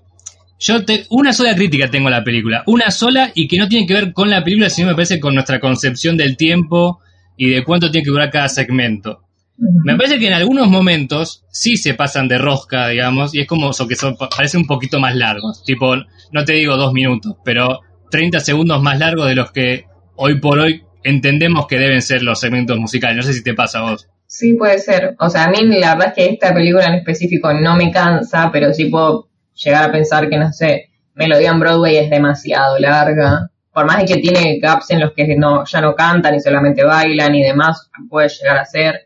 [0.61, 3.89] Yo te, una sola crítica tengo a la película, una sola y que no tiene
[3.89, 7.01] que ver con la película, sino me parece con nuestra concepción del tiempo
[7.37, 9.25] y de cuánto tiene que durar cada segmento.
[9.59, 13.71] Me parece que en algunos momentos sí se pasan de rosca, digamos, y es como
[13.71, 15.65] eso que son, parece un poquito más largos.
[15.65, 15.97] Tipo,
[16.31, 19.85] no te digo dos minutos, pero 30 segundos más largos de los que
[20.17, 23.17] hoy por hoy entendemos que deben ser los segmentos musicales.
[23.17, 24.09] No sé si te pasa a vos.
[24.27, 25.15] Sí, puede ser.
[25.21, 28.51] O sea, a mí la verdad es que esta película en específico no me cansa,
[28.53, 33.51] pero sí puedo llegar a pensar que, no sé, Melodía en Broadway es demasiado larga.
[33.73, 36.83] Por más de que tiene gaps en los que no, ya no cantan y solamente
[36.83, 39.03] bailan y demás, puede llegar a ser.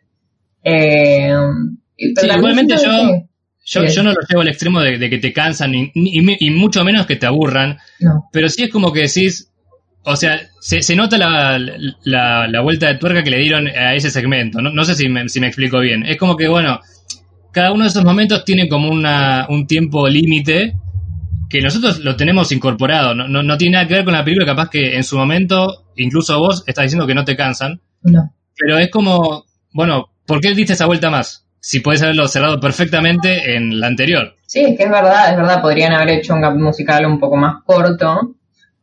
[0.63, 1.33] Eh,
[2.15, 3.27] pero Sí, igualmente yo- que-
[3.65, 6.51] Yo, yo no lo llevo al extremo de, de que te cansan y, y- y
[6.51, 8.29] mucho menos que te aburran, No.
[8.33, 9.51] pero sí es como que decís,
[10.03, 11.59] o sea, se, se nota la,
[12.05, 14.61] la- la vuelta de tuerca que le dieron a ese segmento.
[14.61, 16.05] No, no sé si me, si me explico bien.
[16.05, 16.81] Es como que, bueno,
[17.53, 20.75] cada uno de esos momentos tiene como una, un tiempo límite
[21.49, 23.15] que nosotros lo tenemos incorporado.
[23.15, 25.85] No, no, no tiene nada que ver con la película, capaz que en su momento,
[25.97, 28.33] incluso vos estás diciendo que no te cansan, No.
[28.57, 31.47] pero es como, bueno, ¿por qué diste esa vuelta más?
[31.61, 34.35] Si puedes haberlo cerrado perfectamente en la anterior.
[34.47, 37.37] Sí, es que es verdad, es verdad, podrían haber hecho un gap musical un poco
[37.37, 38.35] más corto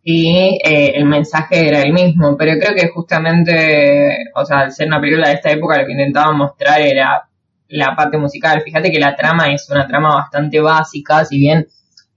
[0.03, 4.87] y eh, el mensaje era el mismo, pero creo que justamente, o sea, al ser
[4.87, 7.27] una película de esta época, lo que intentaba mostrar era
[7.67, 8.61] la parte musical.
[8.61, 11.67] Fíjate que la trama es una trama bastante básica, si bien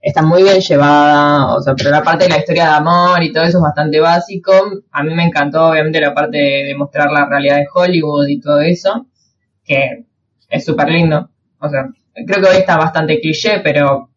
[0.01, 3.31] está muy bien llevada, o sea, pero la parte de la historia de amor y
[3.31, 4.53] todo eso es bastante básico.
[4.91, 8.61] A mí me encantó, obviamente, la parte de, mostrar la realidad de Hollywood y todo
[8.61, 9.07] eso,
[9.65, 10.05] que
[10.51, 11.29] es súper lindo.
[11.59, 11.85] O sea,
[12.27, 14.09] creo que hoy está bastante cliché, pero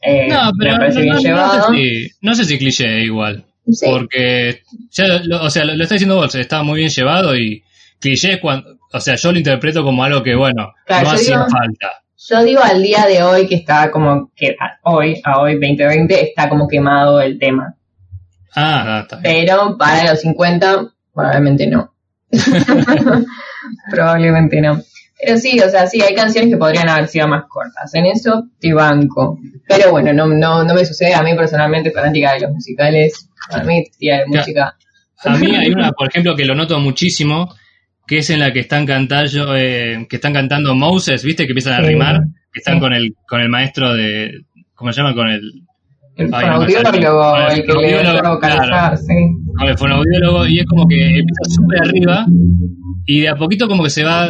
[0.00, 1.68] eh, No, pero me parece no, bien no- no llevado.
[1.68, 3.44] sé si, no sé si cliché igual.
[3.70, 3.86] Sí.
[3.88, 7.62] Porque, ya lo- o sea, lo, lo está diciendo vos, está muy bien llevado y
[8.00, 11.38] cliché es cuando, o sea, yo lo interpreto como algo que, bueno, Claro, no hacía
[11.42, 12.02] falta.
[12.28, 16.20] Yo digo al día de hoy que está como que a- hoy, a hoy 2020,
[16.22, 17.74] está como quemado el tema.
[18.54, 19.46] Ah, está bien.
[19.46, 21.92] Pero para los 50, probablemente no.
[23.90, 24.80] probablemente no.
[25.24, 27.94] Pero sí, o sea, sí, hay canciones que podrían haber sido más cortas.
[27.94, 29.38] En eso te banco.
[29.68, 31.14] Pero bueno, no, no, no me sucede.
[31.14, 34.74] A mí personalmente, fanática de los musicales, a mí, tía de música.
[35.24, 37.54] A mí hay una, por ejemplo, que lo noto muchísimo,
[38.06, 41.44] que es en la que están cantando, eh, que están cantando Moses, ¿viste?
[41.46, 41.92] Que empiezan a Sí.
[41.92, 42.18] rimar,
[42.52, 42.80] que están Sí.
[42.80, 44.32] con el, con el maestro de,
[44.74, 45.14] ¿cómo se llama?
[45.14, 45.40] Con el,
[46.16, 48.96] El Ay, no fonoaudiólogo, Con el que le da vocalizar, claro.
[48.98, 49.14] sí.
[49.56, 52.26] con el fonoaudiólogo y es como que empieza súper arriba
[53.06, 54.28] y de a poquito como que se va,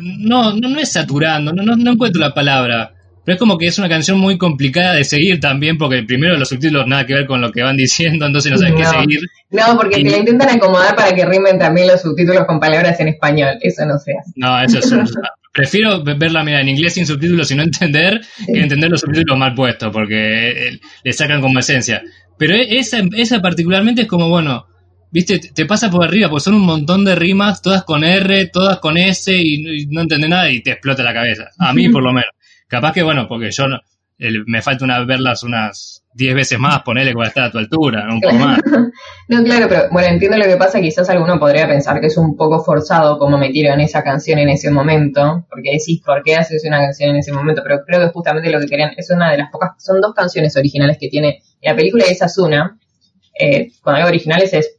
[0.00, 2.92] no, no, no es saturando, no, no, no encuentro la palabra,
[3.24, 6.48] pero es como que es una canción muy complicada de seguir también porque primero los
[6.48, 9.20] subtítulos nada que ver con lo que van diciendo, entonces no sabes qué seguir.
[9.50, 12.98] No, porque Y- te la intentan acomodar para que rimen también los subtítulos con palabras
[13.00, 13.58] en español.
[13.60, 14.32] Eso no se hace.
[14.36, 15.12] No, eso es...
[15.52, 19.54] Prefiero verla mira, en inglés sin subtítulos y no entender que entender los subtítulos mal
[19.54, 22.02] puestos, porque eh, le sacan como esencia.
[22.38, 24.64] Pero e- esa, esa particularmente es como, bueno,
[25.12, 28.78] viste, te pasa por arriba, porque son un montón de rimas, todas con R, todas
[28.80, 31.44] con S, y, y no entendés nada y te explota la cabeza.
[31.58, 32.30] A mí, por lo menos.
[32.66, 33.78] Capaz que, bueno, porque yo no-
[34.18, 37.50] el- me falta una verlas unas 10 veces más, ponele que va a estar a
[37.50, 38.58] tu altura, un poco más.
[39.28, 40.78] No, claro, pero bueno, entiendo lo que pasa.
[40.80, 44.70] Quizás alguno podría pensar que es un poco forzado como metieron esa canción en ese
[44.70, 47.62] momento, porque decís, ¿por qué haces una canción en ese momento?
[47.64, 50.54] Pero creo que justamente lo que querían es una de las pocas, son dos canciones
[50.56, 52.78] originales que tiene la película y esa es una.
[53.38, 54.76] Eh, cuando digo originales es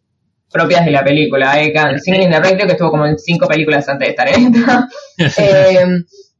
[0.51, 1.51] propias de la película.
[1.51, 4.12] Hay can- Singing in the Rain creo que estuvo como en cinco películas antes de
[4.12, 4.88] estar en esta.
[5.38, 5.86] Eh,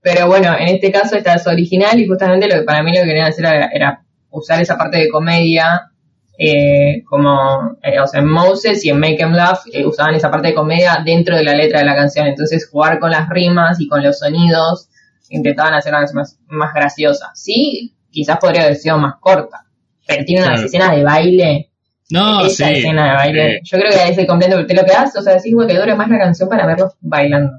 [0.02, 3.02] pero bueno, en este caso esta es original y justamente lo que para mí lo
[3.02, 5.89] que querían hacer era, era usar esa parte de comedia
[6.38, 10.30] eh, como, eh, o sea, en Moses y en Make 'em Laugh eh, usaban esa
[10.32, 13.80] parte de comedia dentro de la letra de la canción, entonces jugar con las rimas
[13.80, 14.89] y con los sonidos
[15.30, 17.32] intentaban hacerla más, más graciosa.
[17.36, 19.66] Sí, quizás podría haber sido más corta,
[20.08, 20.66] pero tiene unas Claro.
[20.66, 21.72] escenas de baile
[22.10, 22.74] No, esa sí.
[22.76, 23.60] escena de baile.
[23.63, 24.66] Yo creo que es el completo.
[24.66, 27.52] Te lo quedas, o sea, decís, que dure más la canción para verlos bailando.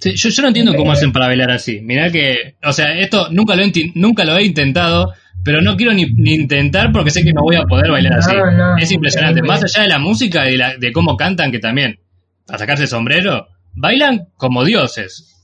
[0.00, 1.80] Sí, yo, yo no entiendo cómo hacen para bailar así.
[1.80, 5.12] Mirá que, o sea, esto nunca lo he, nunca lo he intentado,
[5.44, 8.18] pero no quiero ni, ni intentar porque sé que no voy a poder bailar No,
[8.18, 8.36] así.
[8.36, 9.42] no, es impresionante.
[9.42, 11.98] Más allá de la música y de, la- de cómo cantan, que también,
[12.46, 15.34] para sacarse el sombrero, bailan como dioses.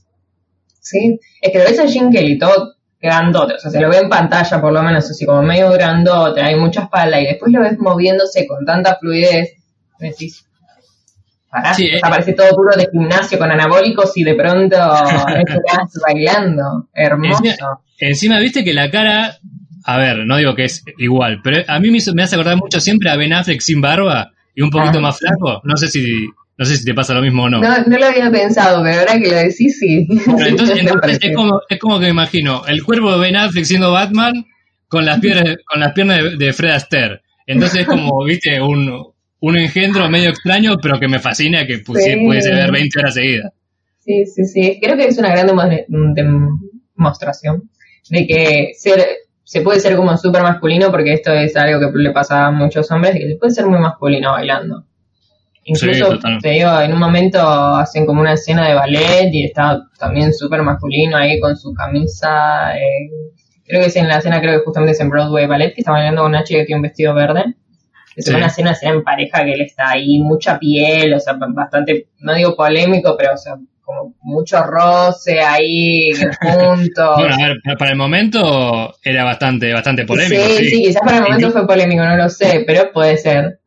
[0.79, 2.74] Sí, es que lo ves a Jim Kelly todo
[3.05, 6.41] grandote, o sea, se lo ve en pantalla por lo menos así como medio grandote,
[6.41, 9.53] hay mucha espalda y después lo ves moviéndose con tanta fluidez,
[9.99, 10.45] decís,
[11.49, 12.01] pará, Sí, o sea, eh.
[12.01, 14.75] parece todo duro de gimnasio con anabólicos y de pronto
[15.45, 17.43] estás bailando, hermoso.
[17.43, 19.37] Encima, encima, viste que la cara,
[19.85, 22.57] a ver, no digo que es igual, pero a mí me, hizo- me hace acordar
[22.57, 25.01] mucho siempre a Ben Affleck sin barba y un poquito Ah.
[25.01, 25.61] más flaco.
[25.63, 27.59] No sé si, no sé si te pasa lo mismo o no.
[27.61, 30.07] No, no lo había pensado, pero ahora que lo decís, sí.
[30.25, 30.79] Bueno, entonces,
[31.21, 34.45] es, como, es como que me imagino el cuerpo de Ben Affleck siendo Batman
[34.87, 37.21] con las piernas, con las piernas de, de Fred Astaire.
[37.45, 39.05] Entonces es como, viste, un,
[39.39, 42.25] un engendro medio extraño, pero que me fascina que pusi- Sí.
[42.25, 43.51] pudiese ver 20 horas seguidas.
[43.99, 44.79] Sí, sí, sí.
[44.81, 45.63] Creo que es una gran demo-
[46.95, 47.69] demostración
[48.09, 49.03] de que ser,
[49.43, 52.89] se puede ser como súper masculino, porque esto es algo que le pasa a muchos
[52.91, 54.85] hombres, que se puede ser muy masculino bailando.
[55.67, 56.47] Sí, Incluso, totalmente.
[56.47, 60.61] te digo, en un momento hacen como una escena de ballet y está también súper
[60.61, 62.75] masculino ahí con su camisa.
[62.77, 63.09] eh,
[63.67, 65.91] creo que es en la escena, creo que justamente es en Broadway Ballet, que está
[65.91, 67.45] bailando con una chica que tiene un vestido verde.
[68.15, 68.33] Es Sí.
[68.35, 72.33] una escena, escena en pareja que él está ahí, mucha piel, o sea, bastante, no
[72.35, 77.15] digo polémico, pero o sea, como mucho roce ahí, juntos.
[77.17, 80.41] Bueno, a ver, para- el momento era bastante, bastante polémico.
[80.43, 80.69] sí, sí.
[80.69, 83.59] sí, quizás para el momento fue polémico, no lo sé, pero puede ser.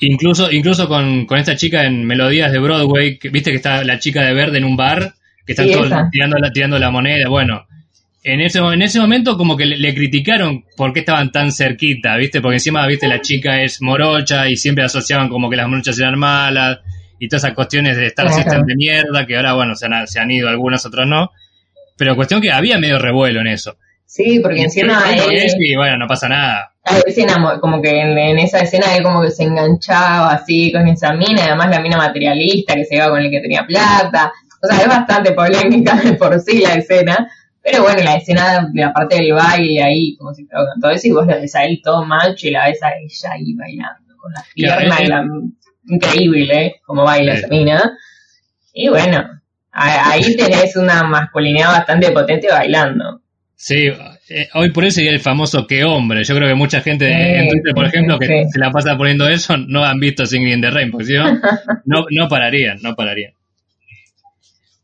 [0.00, 3.98] Incluso, incluso con, con esta chica en Melodías de Broadway, que, viste que está la
[3.98, 5.14] chica de verde en un bar,
[5.46, 6.08] que están Sí, todos esa.
[6.10, 7.28] tirando la, tirando la moneda.
[7.28, 7.66] Bueno,
[8.24, 12.16] en ese, en ese momento como que le, le criticaron por qué estaban tan cerquita,
[12.16, 15.98] viste, porque encima, viste, la chica es morocha y siempre asociaban como que las morochas
[15.98, 16.80] eran malas
[17.20, 18.42] y todas esas cuestiones de Star Claro.
[18.42, 21.30] System de mierda, que ahora, bueno, se han, se han ido algunos, otros no.
[21.96, 23.76] Pero cuestión que había medio revuelo en eso.
[24.06, 26.70] Sí, porque encima él, y bueno, no pasa nada.
[27.08, 27.26] se
[27.60, 31.42] como que en, en esa escena él como que se enganchaba así con esa mina,
[31.46, 34.32] además la mina materialista que se iba con el que tenía plata.
[34.62, 37.28] O sea, es bastante polémica de por sí la escena.
[37.62, 40.90] Pero bueno, la escena de la parte del baile ahí, como si estaba con todo
[40.90, 43.54] eso, y vos lo ves a él todo macho y la ves a ella ahí
[43.54, 45.24] bailando con las piernas, y la-
[45.86, 46.74] increíble, ¿eh?
[46.84, 47.38] Como baila Sí.
[47.38, 47.98] esa mina.
[48.74, 49.24] Y bueno,
[49.72, 53.22] ahí tenés una masculinidad bastante potente bailando.
[53.56, 53.86] Sí,
[54.28, 56.22] eh, hoy por hoy sería el famoso que hombre.
[56.24, 58.96] Yo creo que mucha gente Sí, en Twitter, por sí, ejemplo, que se la pasa
[58.96, 61.32] poniendo eso, no han visto Singing in the Rain, porque si no,
[61.86, 63.32] no, no pararían, no pararían.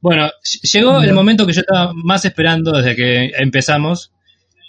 [0.00, 4.12] Bueno, ll- llegó el momento que yo estaba más esperando desde que empezamos,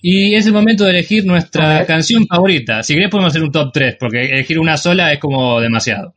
[0.01, 2.83] Y es el momento de elegir nuestra canción favorita.
[2.83, 6.13] Si querés podemos hacer un top 3, porque elegir una sola es como demasiado.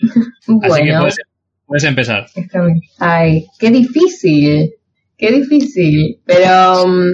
[0.62, 1.16] Así que Bueno, puedes,
[1.66, 2.26] puedes empezar.
[3.00, 4.70] Ay, qué difícil,
[5.18, 6.20] qué difícil.
[6.24, 7.10] Pero um,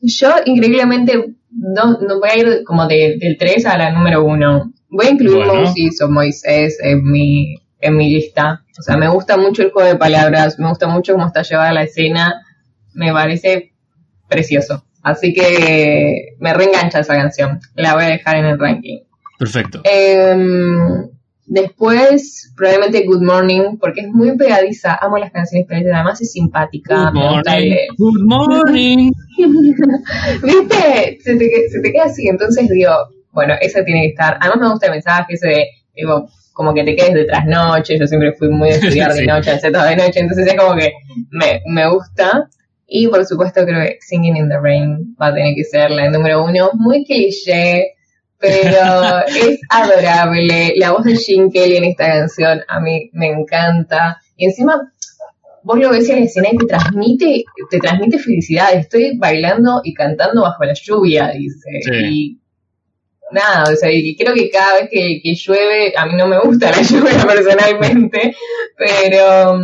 [0.00, 1.12] yo increíblemente
[1.50, 4.72] no, no voy a ir como de- del 3 a la número 1.
[4.90, 5.54] Voy a incluir Bueno.
[5.62, 8.64] Moses o Moisés en mi, en mi lista.
[8.78, 11.72] O sea, me gusta mucho el juego de palabras, me gusta mucho cómo está llevada
[11.72, 12.42] la escena,
[12.94, 13.72] me parece
[14.28, 14.84] precioso.
[15.02, 17.60] Así que me reengancha esa canción.
[17.74, 18.98] La voy a dejar en el ranking.
[19.38, 19.80] Perfecto.
[19.84, 21.08] Em,
[21.46, 24.94] después, probablemente Good Morning, porque es muy pegadiza.
[25.00, 27.10] Amo las canciones pegadizas, además es simpática.
[27.10, 27.76] Good morning.
[27.98, 29.10] Good morning.
[30.42, 31.18] ¿Viste?
[31.22, 32.28] Se te, que- se te queda así.
[32.28, 32.92] Entonces digo,
[33.32, 34.36] bueno, esa tiene que estar.
[34.40, 37.98] Además me gusta el mensaje ese de, digo, como que te quedes de trasnoche.
[37.98, 39.26] Yo siempre fui muy de estudiar de Sí.
[39.26, 40.20] noche, hacer todo de noche.
[40.20, 40.90] Entonces es como que
[41.30, 42.48] me, me gusta.
[42.88, 46.08] Y por supuesto creo que Singing in the Rain va a tener que ser la
[46.08, 46.70] número uno.
[46.74, 47.94] Muy cliché,
[48.38, 50.74] pero es adorable.
[50.76, 54.18] La voz de Gene Kelly en esta canción a mí me encanta.
[54.36, 54.92] Y encima,
[55.62, 58.74] vos lo ves en la escena y te transmite, te transmite felicidad.
[58.74, 61.70] Estoy bailando y cantando bajo la lluvia, dice.
[61.82, 61.90] Sí.
[61.92, 62.40] Y
[63.32, 66.38] nada, o sea, y creo que cada vez que, que llueve, a mí no me
[66.38, 68.36] gusta la lluvia personalmente,
[68.76, 69.58] pero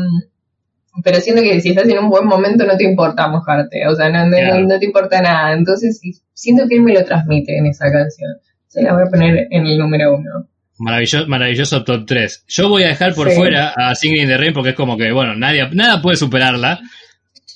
[1.03, 4.11] pero siento que si estás en un buen momento no te importa mojarte, o sea,
[4.11, 5.55] no, no, no- te importa nada.
[5.55, 6.01] Entonces,
[6.35, 8.31] siento que él me lo transmite en esa canción.
[8.73, 10.49] Se la voy a poner en el número uno.
[10.79, 12.45] Maravilloso, maravilloso top 3.
[12.49, 13.37] Yo voy a dejar por Sí.
[13.37, 16.81] fuera a Singing in the Rain porque es como que, bueno, nadie, nada puede superarla.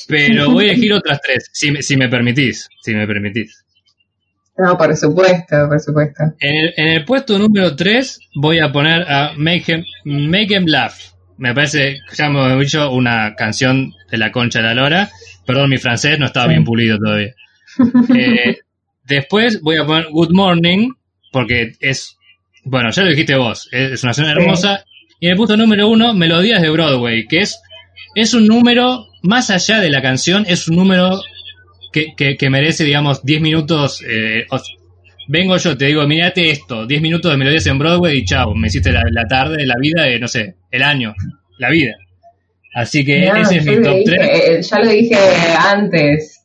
[0.09, 2.69] Pero voy a elegir otras tres, si, me- si me permitís.
[2.83, 3.64] Si me permitís.
[4.59, 6.23] No, por supuesto, por supuesto.
[6.41, 9.85] En el, en el puesto número 3 voy a poner a Make Him,
[10.31, 10.95] Make Him Laugh.
[11.39, 15.11] Me parece, ya hemos dicho, una canción de la concha de la lora.
[15.47, 16.51] Perdón, mi francés no estaba Sí.
[16.53, 17.35] bien pulido todavía.
[18.17, 18.59] Eh,
[19.05, 20.89] después voy a poner Good Morning,
[21.37, 22.16] porque es,
[22.64, 24.22] bueno, ya lo dijiste vos, es, es una Sí.
[24.22, 24.84] hermosa.
[25.20, 27.61] Y en el punto número uno, Melodías de Broadway, que es,
[28.14, 31.20] es un número, más allá de la canción, es un número
[31.93, 34.03] que, que, que merece, digamos, 10 minutos.
[34.09, 34.47] eh,
[35.28, 38.68] vengo yo, te digo, mirate esto, 10 minutos de melodías en Broadway y chao, me
[38.68, 41.14] hiciste la, la tarde, la vida, de, no sé, el año,
[41.59, 41.93] la vida.
[42.74, 44.20] Así que No, ese es mi top dije, 3.
[44.32, 45.16] eh, ya lo dije
[45.59, 46.36] antes.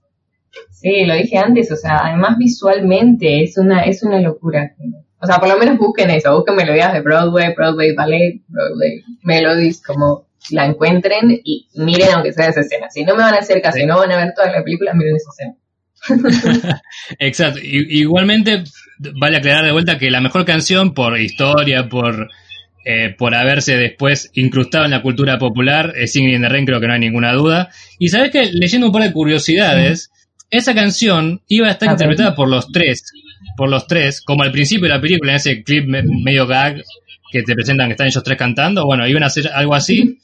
[0.81, 4.73] Sí, lo dije antes, o sea, además visualmente es una, es una locura.
[5.19, 9.83] O sea, por lo menos busquen eso, busquen melodías de Broadway, Broadway Ballet, Broadway Melodies,
[9.83, 12.89] como la encuentren y miren aunque sea esa escena.
[12.89, 13.85] Si no me van a hacer caso Sí.
[13.85, 16.81] no van a ver toda la película, miren esa escena.
[17.19, 17.59] Exacto.
[17.63, 18.63] Igualmente,
[19.19, 22.27] vale aclarar de vuelta que la mejor canción, por historia, por,
[22.85, 26.79] eh, por haberse después incrustado en la cultura popular, es Singing in the Rain, creo
[26.79, 27.69] que no hay ninguna duda.
[27.99, 30.11] Y sabes que, leyendo un par de curiosidades,
[30.51, 32.01] esa canción iba a estar A ver.
[32.01, 33.03] interpretada por los tres,
[33.57, 36.83] por los tres, como al principio de la película, en ese clip me- medio gag
[37.31, 40.17] que te presentan que están ellos tres cantando, bueno, iban a hacer algo así.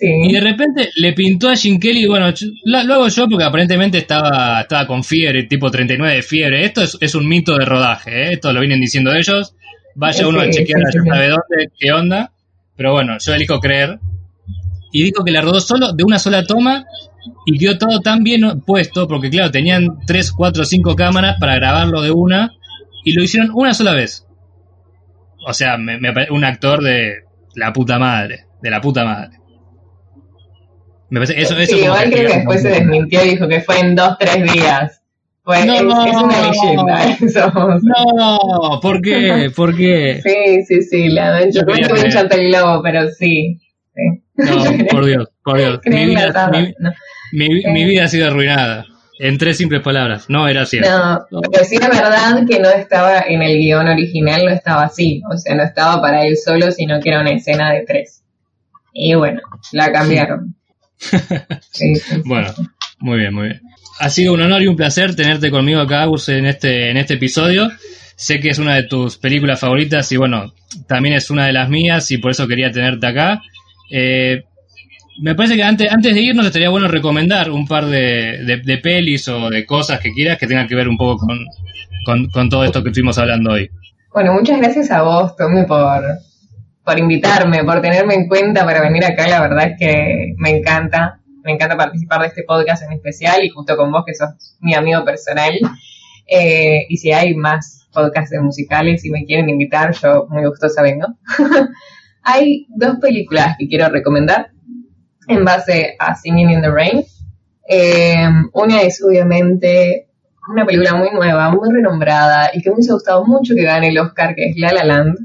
[0.00, 3.98] Y de repente le pintó a Jim Kelly, bueno, ch- lo, hago yo porque aparentemente
[3.98, 6.64] estaba, estaba con fiebre, tipo 39 de fiebre.
[6.64, 8.32] Esto es, es un mito de rodaje, ¿eh?
[8.32, 9.54] esto lo vienen diciendo ellos.
[9.94, 12.32] Vaya uno a chequear sí, a sabe dónde, qué onda.
[12.76, 14.00] Pero bueno, yo elijo creer.
[14.90, 16.84] Y dijo que la rodó solo de una sola toma
[17.46, 22.00] y quedó todo tan bien puesto, porque claro, tenían 3, 4, 5 cámaras para grabarlo
[22.02, 22.50] de una
[23.04, 24.26] y lo hicieron una sola vez.
[25.46, 29.38] O sea, me, me un actor de la puta madre, de la puta madre.
[31.10, 33.48] Me parece, eso, eso sí, como igual que- creo que después se desmintió y dijo
[33.48, 35.00] que fue en dos, tres días.
[35.44, 35.74] Fue, No.
[35.74, 37.52] es, es una leyenda eso.
[37.82, 39.50] No, ¿por qué?
[39.54, 40.20] ¿Por qué?
[40.24, 42.06] Sí, sí, sí, la yo creo que me creer.
[42.06, 43.58] encanta el globo, pero sí.
[43.94, 44.22] sí.
[44.36, 45.80] No, por Dios, por Dios.
[45.86, 46.90] Mi vida, mi, no.
[47.34, 48.86] Mi- mi vida ha sido arruinada.
[49.18, 50.24] En tres simples palabras.
[50.28, 50.90] No era cierto.
[50.90, 55.22] No, pero sí es verdad que no estaba en el guion original, no estaba así.
[55.32, 58.22] O sea, no estaba para él solo, sino que era una escena de tres.
[58.92, 59.40] Y bueno,
[59.72, 60.54] la cambiaron.
[61.70, 61.92] Sí.
[62.24, 62.52] Bueno,
[63.00, 63.60] muy bien, muy bien.
[64.00, 67.14] Ha sido un honor y un placer tenerte conmigo acá, Agus, en este, en este
[67.14, 67.70] episodio.
[68.16, 70.52] Sé que es una de tus películas favoritas y bueno,
[70.88, 73.40] también es una de las mías y por eso quería tenerte acá.
[73.90, 74.42] Eh,
[75.18, 79.28] me parece que antes, antes de irnos estaría bueno recomendar un par de, de- pelis
[79.28, 81.38] o de cosas que quieras que tengan que ver un poco con,
[82.04, 83.70] con, con todo esto que estuvimos hablando hoy.
[84.12, 86.02] Bueno, muchas gracias a vos, Tommy, por,
[86.84, 89.28] por invitarme, por tenerme en cuenta para venir acá.
[89.28, 93.48] La verdad es que me encanta, me encanta participar de este podcast en especial y
[93.48, 95.52] justo con vos, que sos mi amigo personal.
[96.26, 100.82] Eh, y si hay más podcasts de musicales y me quieren invitar, yo muy gustosa
[100.82, 101.06] vengo.
[102.22, 104.48] hay dos películas que quiero recomendar
[105.28, 107.04] en base a Singing in the Rain.
[107.68, 110.08] Eh, una es obviamente
[110.48, 113.98] una película muy nueva, muy renombrada y que me hubiese gustado mucho que gane el
[113.98, 115.16] Oscar, que es La La Land.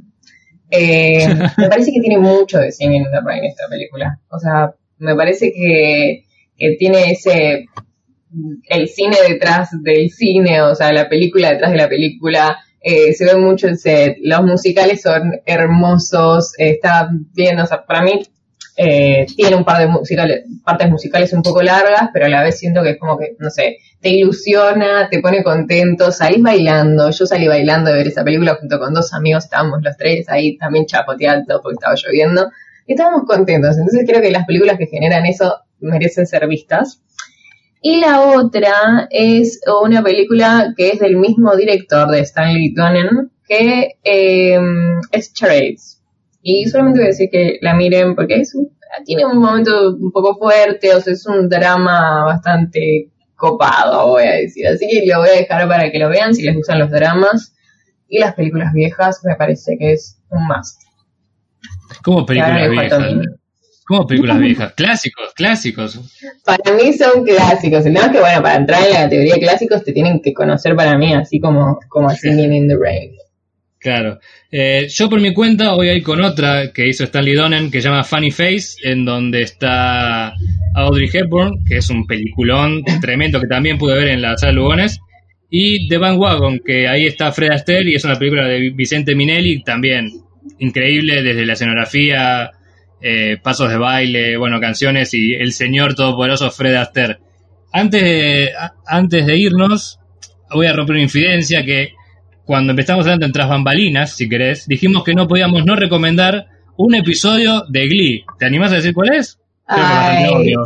[0.72, 1.28] Eh,
[1.58, 4.20] me parece que tiene mucho de Singing in the Rain esta película.
[4.30, 6.24] O sea, me parece que,
[6.58, 7.66] que tiene ese
[8.70, 13.26] el cine detrás del cine, o sea, la película detrás de la película, eh, se
[13.26, 18.22] ve mucho el set, los musicales son hermosos, está bien, o sea, para mí
[18.82, 22.82] eh, tiene un par de partes musicales un poco largas, pero a la vez siento
[22.82, 27.46] que es como que, no sé, te ilusiona, te pone contento, salís bailando, yo salí
[27.46, 31.60] bailando de ver esa película junto con dos amigos, estábamos los tres ahí también chapoteando
[31.62, 32.50] porque estaba lloviendo,
[32.88, 37.02] y estábamos contentos, entonces creo que las películas que generan eso merecen ser vistas.
[37.82, 43.98] Y la otra es una película que es del mismo director de Stanley Donen, que
[44.06, 44.60] eh,
[45.12, 45.99] es Charades.
[46.52, 48.58] Y solamente voy a decir que la miren porque es
[49.06, 54.32] tiene un momento un poco fuerte, o sea, es un drama bastante copado, voy a
[54.32, 54.66] decir.
[54.68, 57.54] Así que lo voy a dejar para que lo vean si les gustan los dramas.
[58.08, 60.82] Y las películas viejas me parece que es un must.
[62.04, 63.04] ¿Cómo películas viejas?
[63.86, 64.74] ¿Cómo películas viejas?
[64.74, 66.00] Clásicos, clásicos.
[66.44, 67.86] Para mí son clásicos.
[67.86, 70.34] El tema es que, bueno, para entrar en la categoría de clásicos te tienen que
[70.34, 73.19] conocer para mí, así como, como Singing in the Rain.
[73.80, 74.20] Claro.
[74.52, 77.82] Eh, yo por mi cuenta voy a ir con otra que hizo Stanley Donen que
[77.82, 80.34] se llama Funny Face, en donde está
[80.76, 85.00] Audrey Hepburn, que es un peliculón tremendo que también pude ver en la sala Lugones,
[85.50, 89.16] y The Van Wagon, que ahí está Fred Astaire y es una película de Vicente
[89.16, 90.12] Minelli, también
[90.60, 92.52] increíble desde la escenografía,
[93.02, 97.20] eh, pasos de baile, bueno, canciones y el señor todopoderoso Fred Astaire.
[97.72, 98.52] Antes de,
[98.86, 100.00] antes de irnos,
[100.52, 101.94] voy a romper una infidencia que
[102.50, 106.48] cuando empezamos hablando en Tras Bambalinas, si querés, dijimos que no podíamos no recomendar
[106.78, 108.26] un episodio de Glee.
[108.40, 109.38] ¿Te animás a decir cuál es?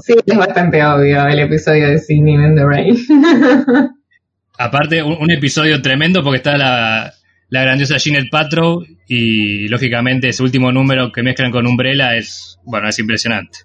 [0.06, 2.98] sí, es bastante obvio el episodio de Singing in the Rain.
[4.58, 7.12] Aparte, un, episodio tremendo porque está la,
[7.50, 12.88] la grandiosa Jeanette Patrow y lógicamente ese último número que mezclan con Umbrella es, bueno,
[12.88, 13.58] es impresionante.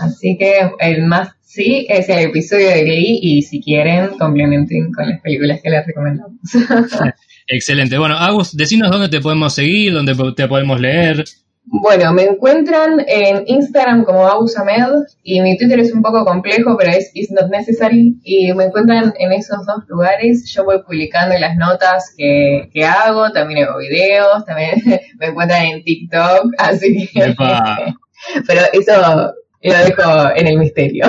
[0.00, 5.08] Así que el más sí es el episodio de Glee y si quieren complementen con
[5.08, 6.38] las películas que les recomendamos.
[7.46, 7.98] Excelente.
[7.98, 11.24] Bueno, Agus, decinos dónde te podemos seguir, dónde te podemos leer.
[11.66, 16.92] Bueno, me encuentran en Instagram como Abusamed y mi Twitter es un poco complejo, pero
[16.92, 20.44] es It's Not Necessary y me encuentran en esos dos lugares.
[20.54, 24.72] Yo voy publicando las notas que, que hago, también hago videos, también
[25.18, 27.34] me encuentran en TikTok, así que...
[28.46, 29.32] pero eso
[29.70, 31.06] lo dejo en el misterio.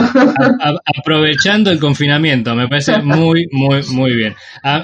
[0.97, 4.36] aprovechando el confinamiento, me parece muy, muy, muy bien.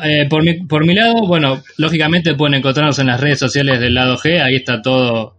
[0.04, 3.96] Eh, por, mi, por mi lado, bueno, lógicamente pueden encontrarnos en las redes sociales del
[3.96, 5.38] lado G, ahí está todo,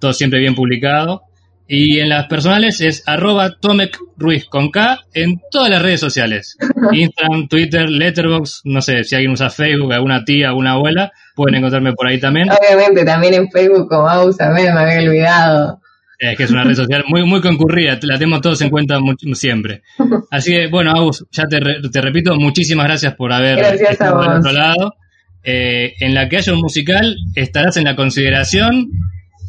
[0.00, 1.22] todo siempre bien publicado.
[1.66, 6.58] Y en las personales es arroba Tomek Ruiz con K en todas las redes sociales.
[6.92, 11.94] Instagram, Twitter, Letterboxd, no sé si alguien usa Facebook, alguna tía, alguna abuela, pueden encontrarme
[11.94, 12.48] por ahí también.
[12.50, 15.80] Obviamente también en Facebook como Ausamed, me había olvidado.
[16.18, 18.98] Es que es una red social muy, muy concurrida, la tenemos todos en cuenta
[19.32, 19.82] siempre.
[20.30, 21.58] Así que, bueno, Agus, ya te,
[21.90, 24.94] te repito, muchísimas gracias por haber estado al otro lado.
[25.42, 28.88] Eh, en la que haya un musical, estarás en la consideración,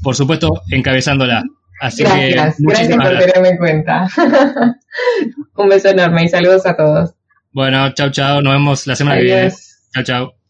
[0.04, 1.44] por supuesto, encabezándola.
[1.80, 4.08] Así gracias, que, gracias por tenerme en cuenta.
[5.56, 7.14] un beso enorme y saludos a todos.
[7.52, 9.52] Bueno, chao, chao, nos vemos la semana que viene.
[9.94, 10.45] Chao, chao.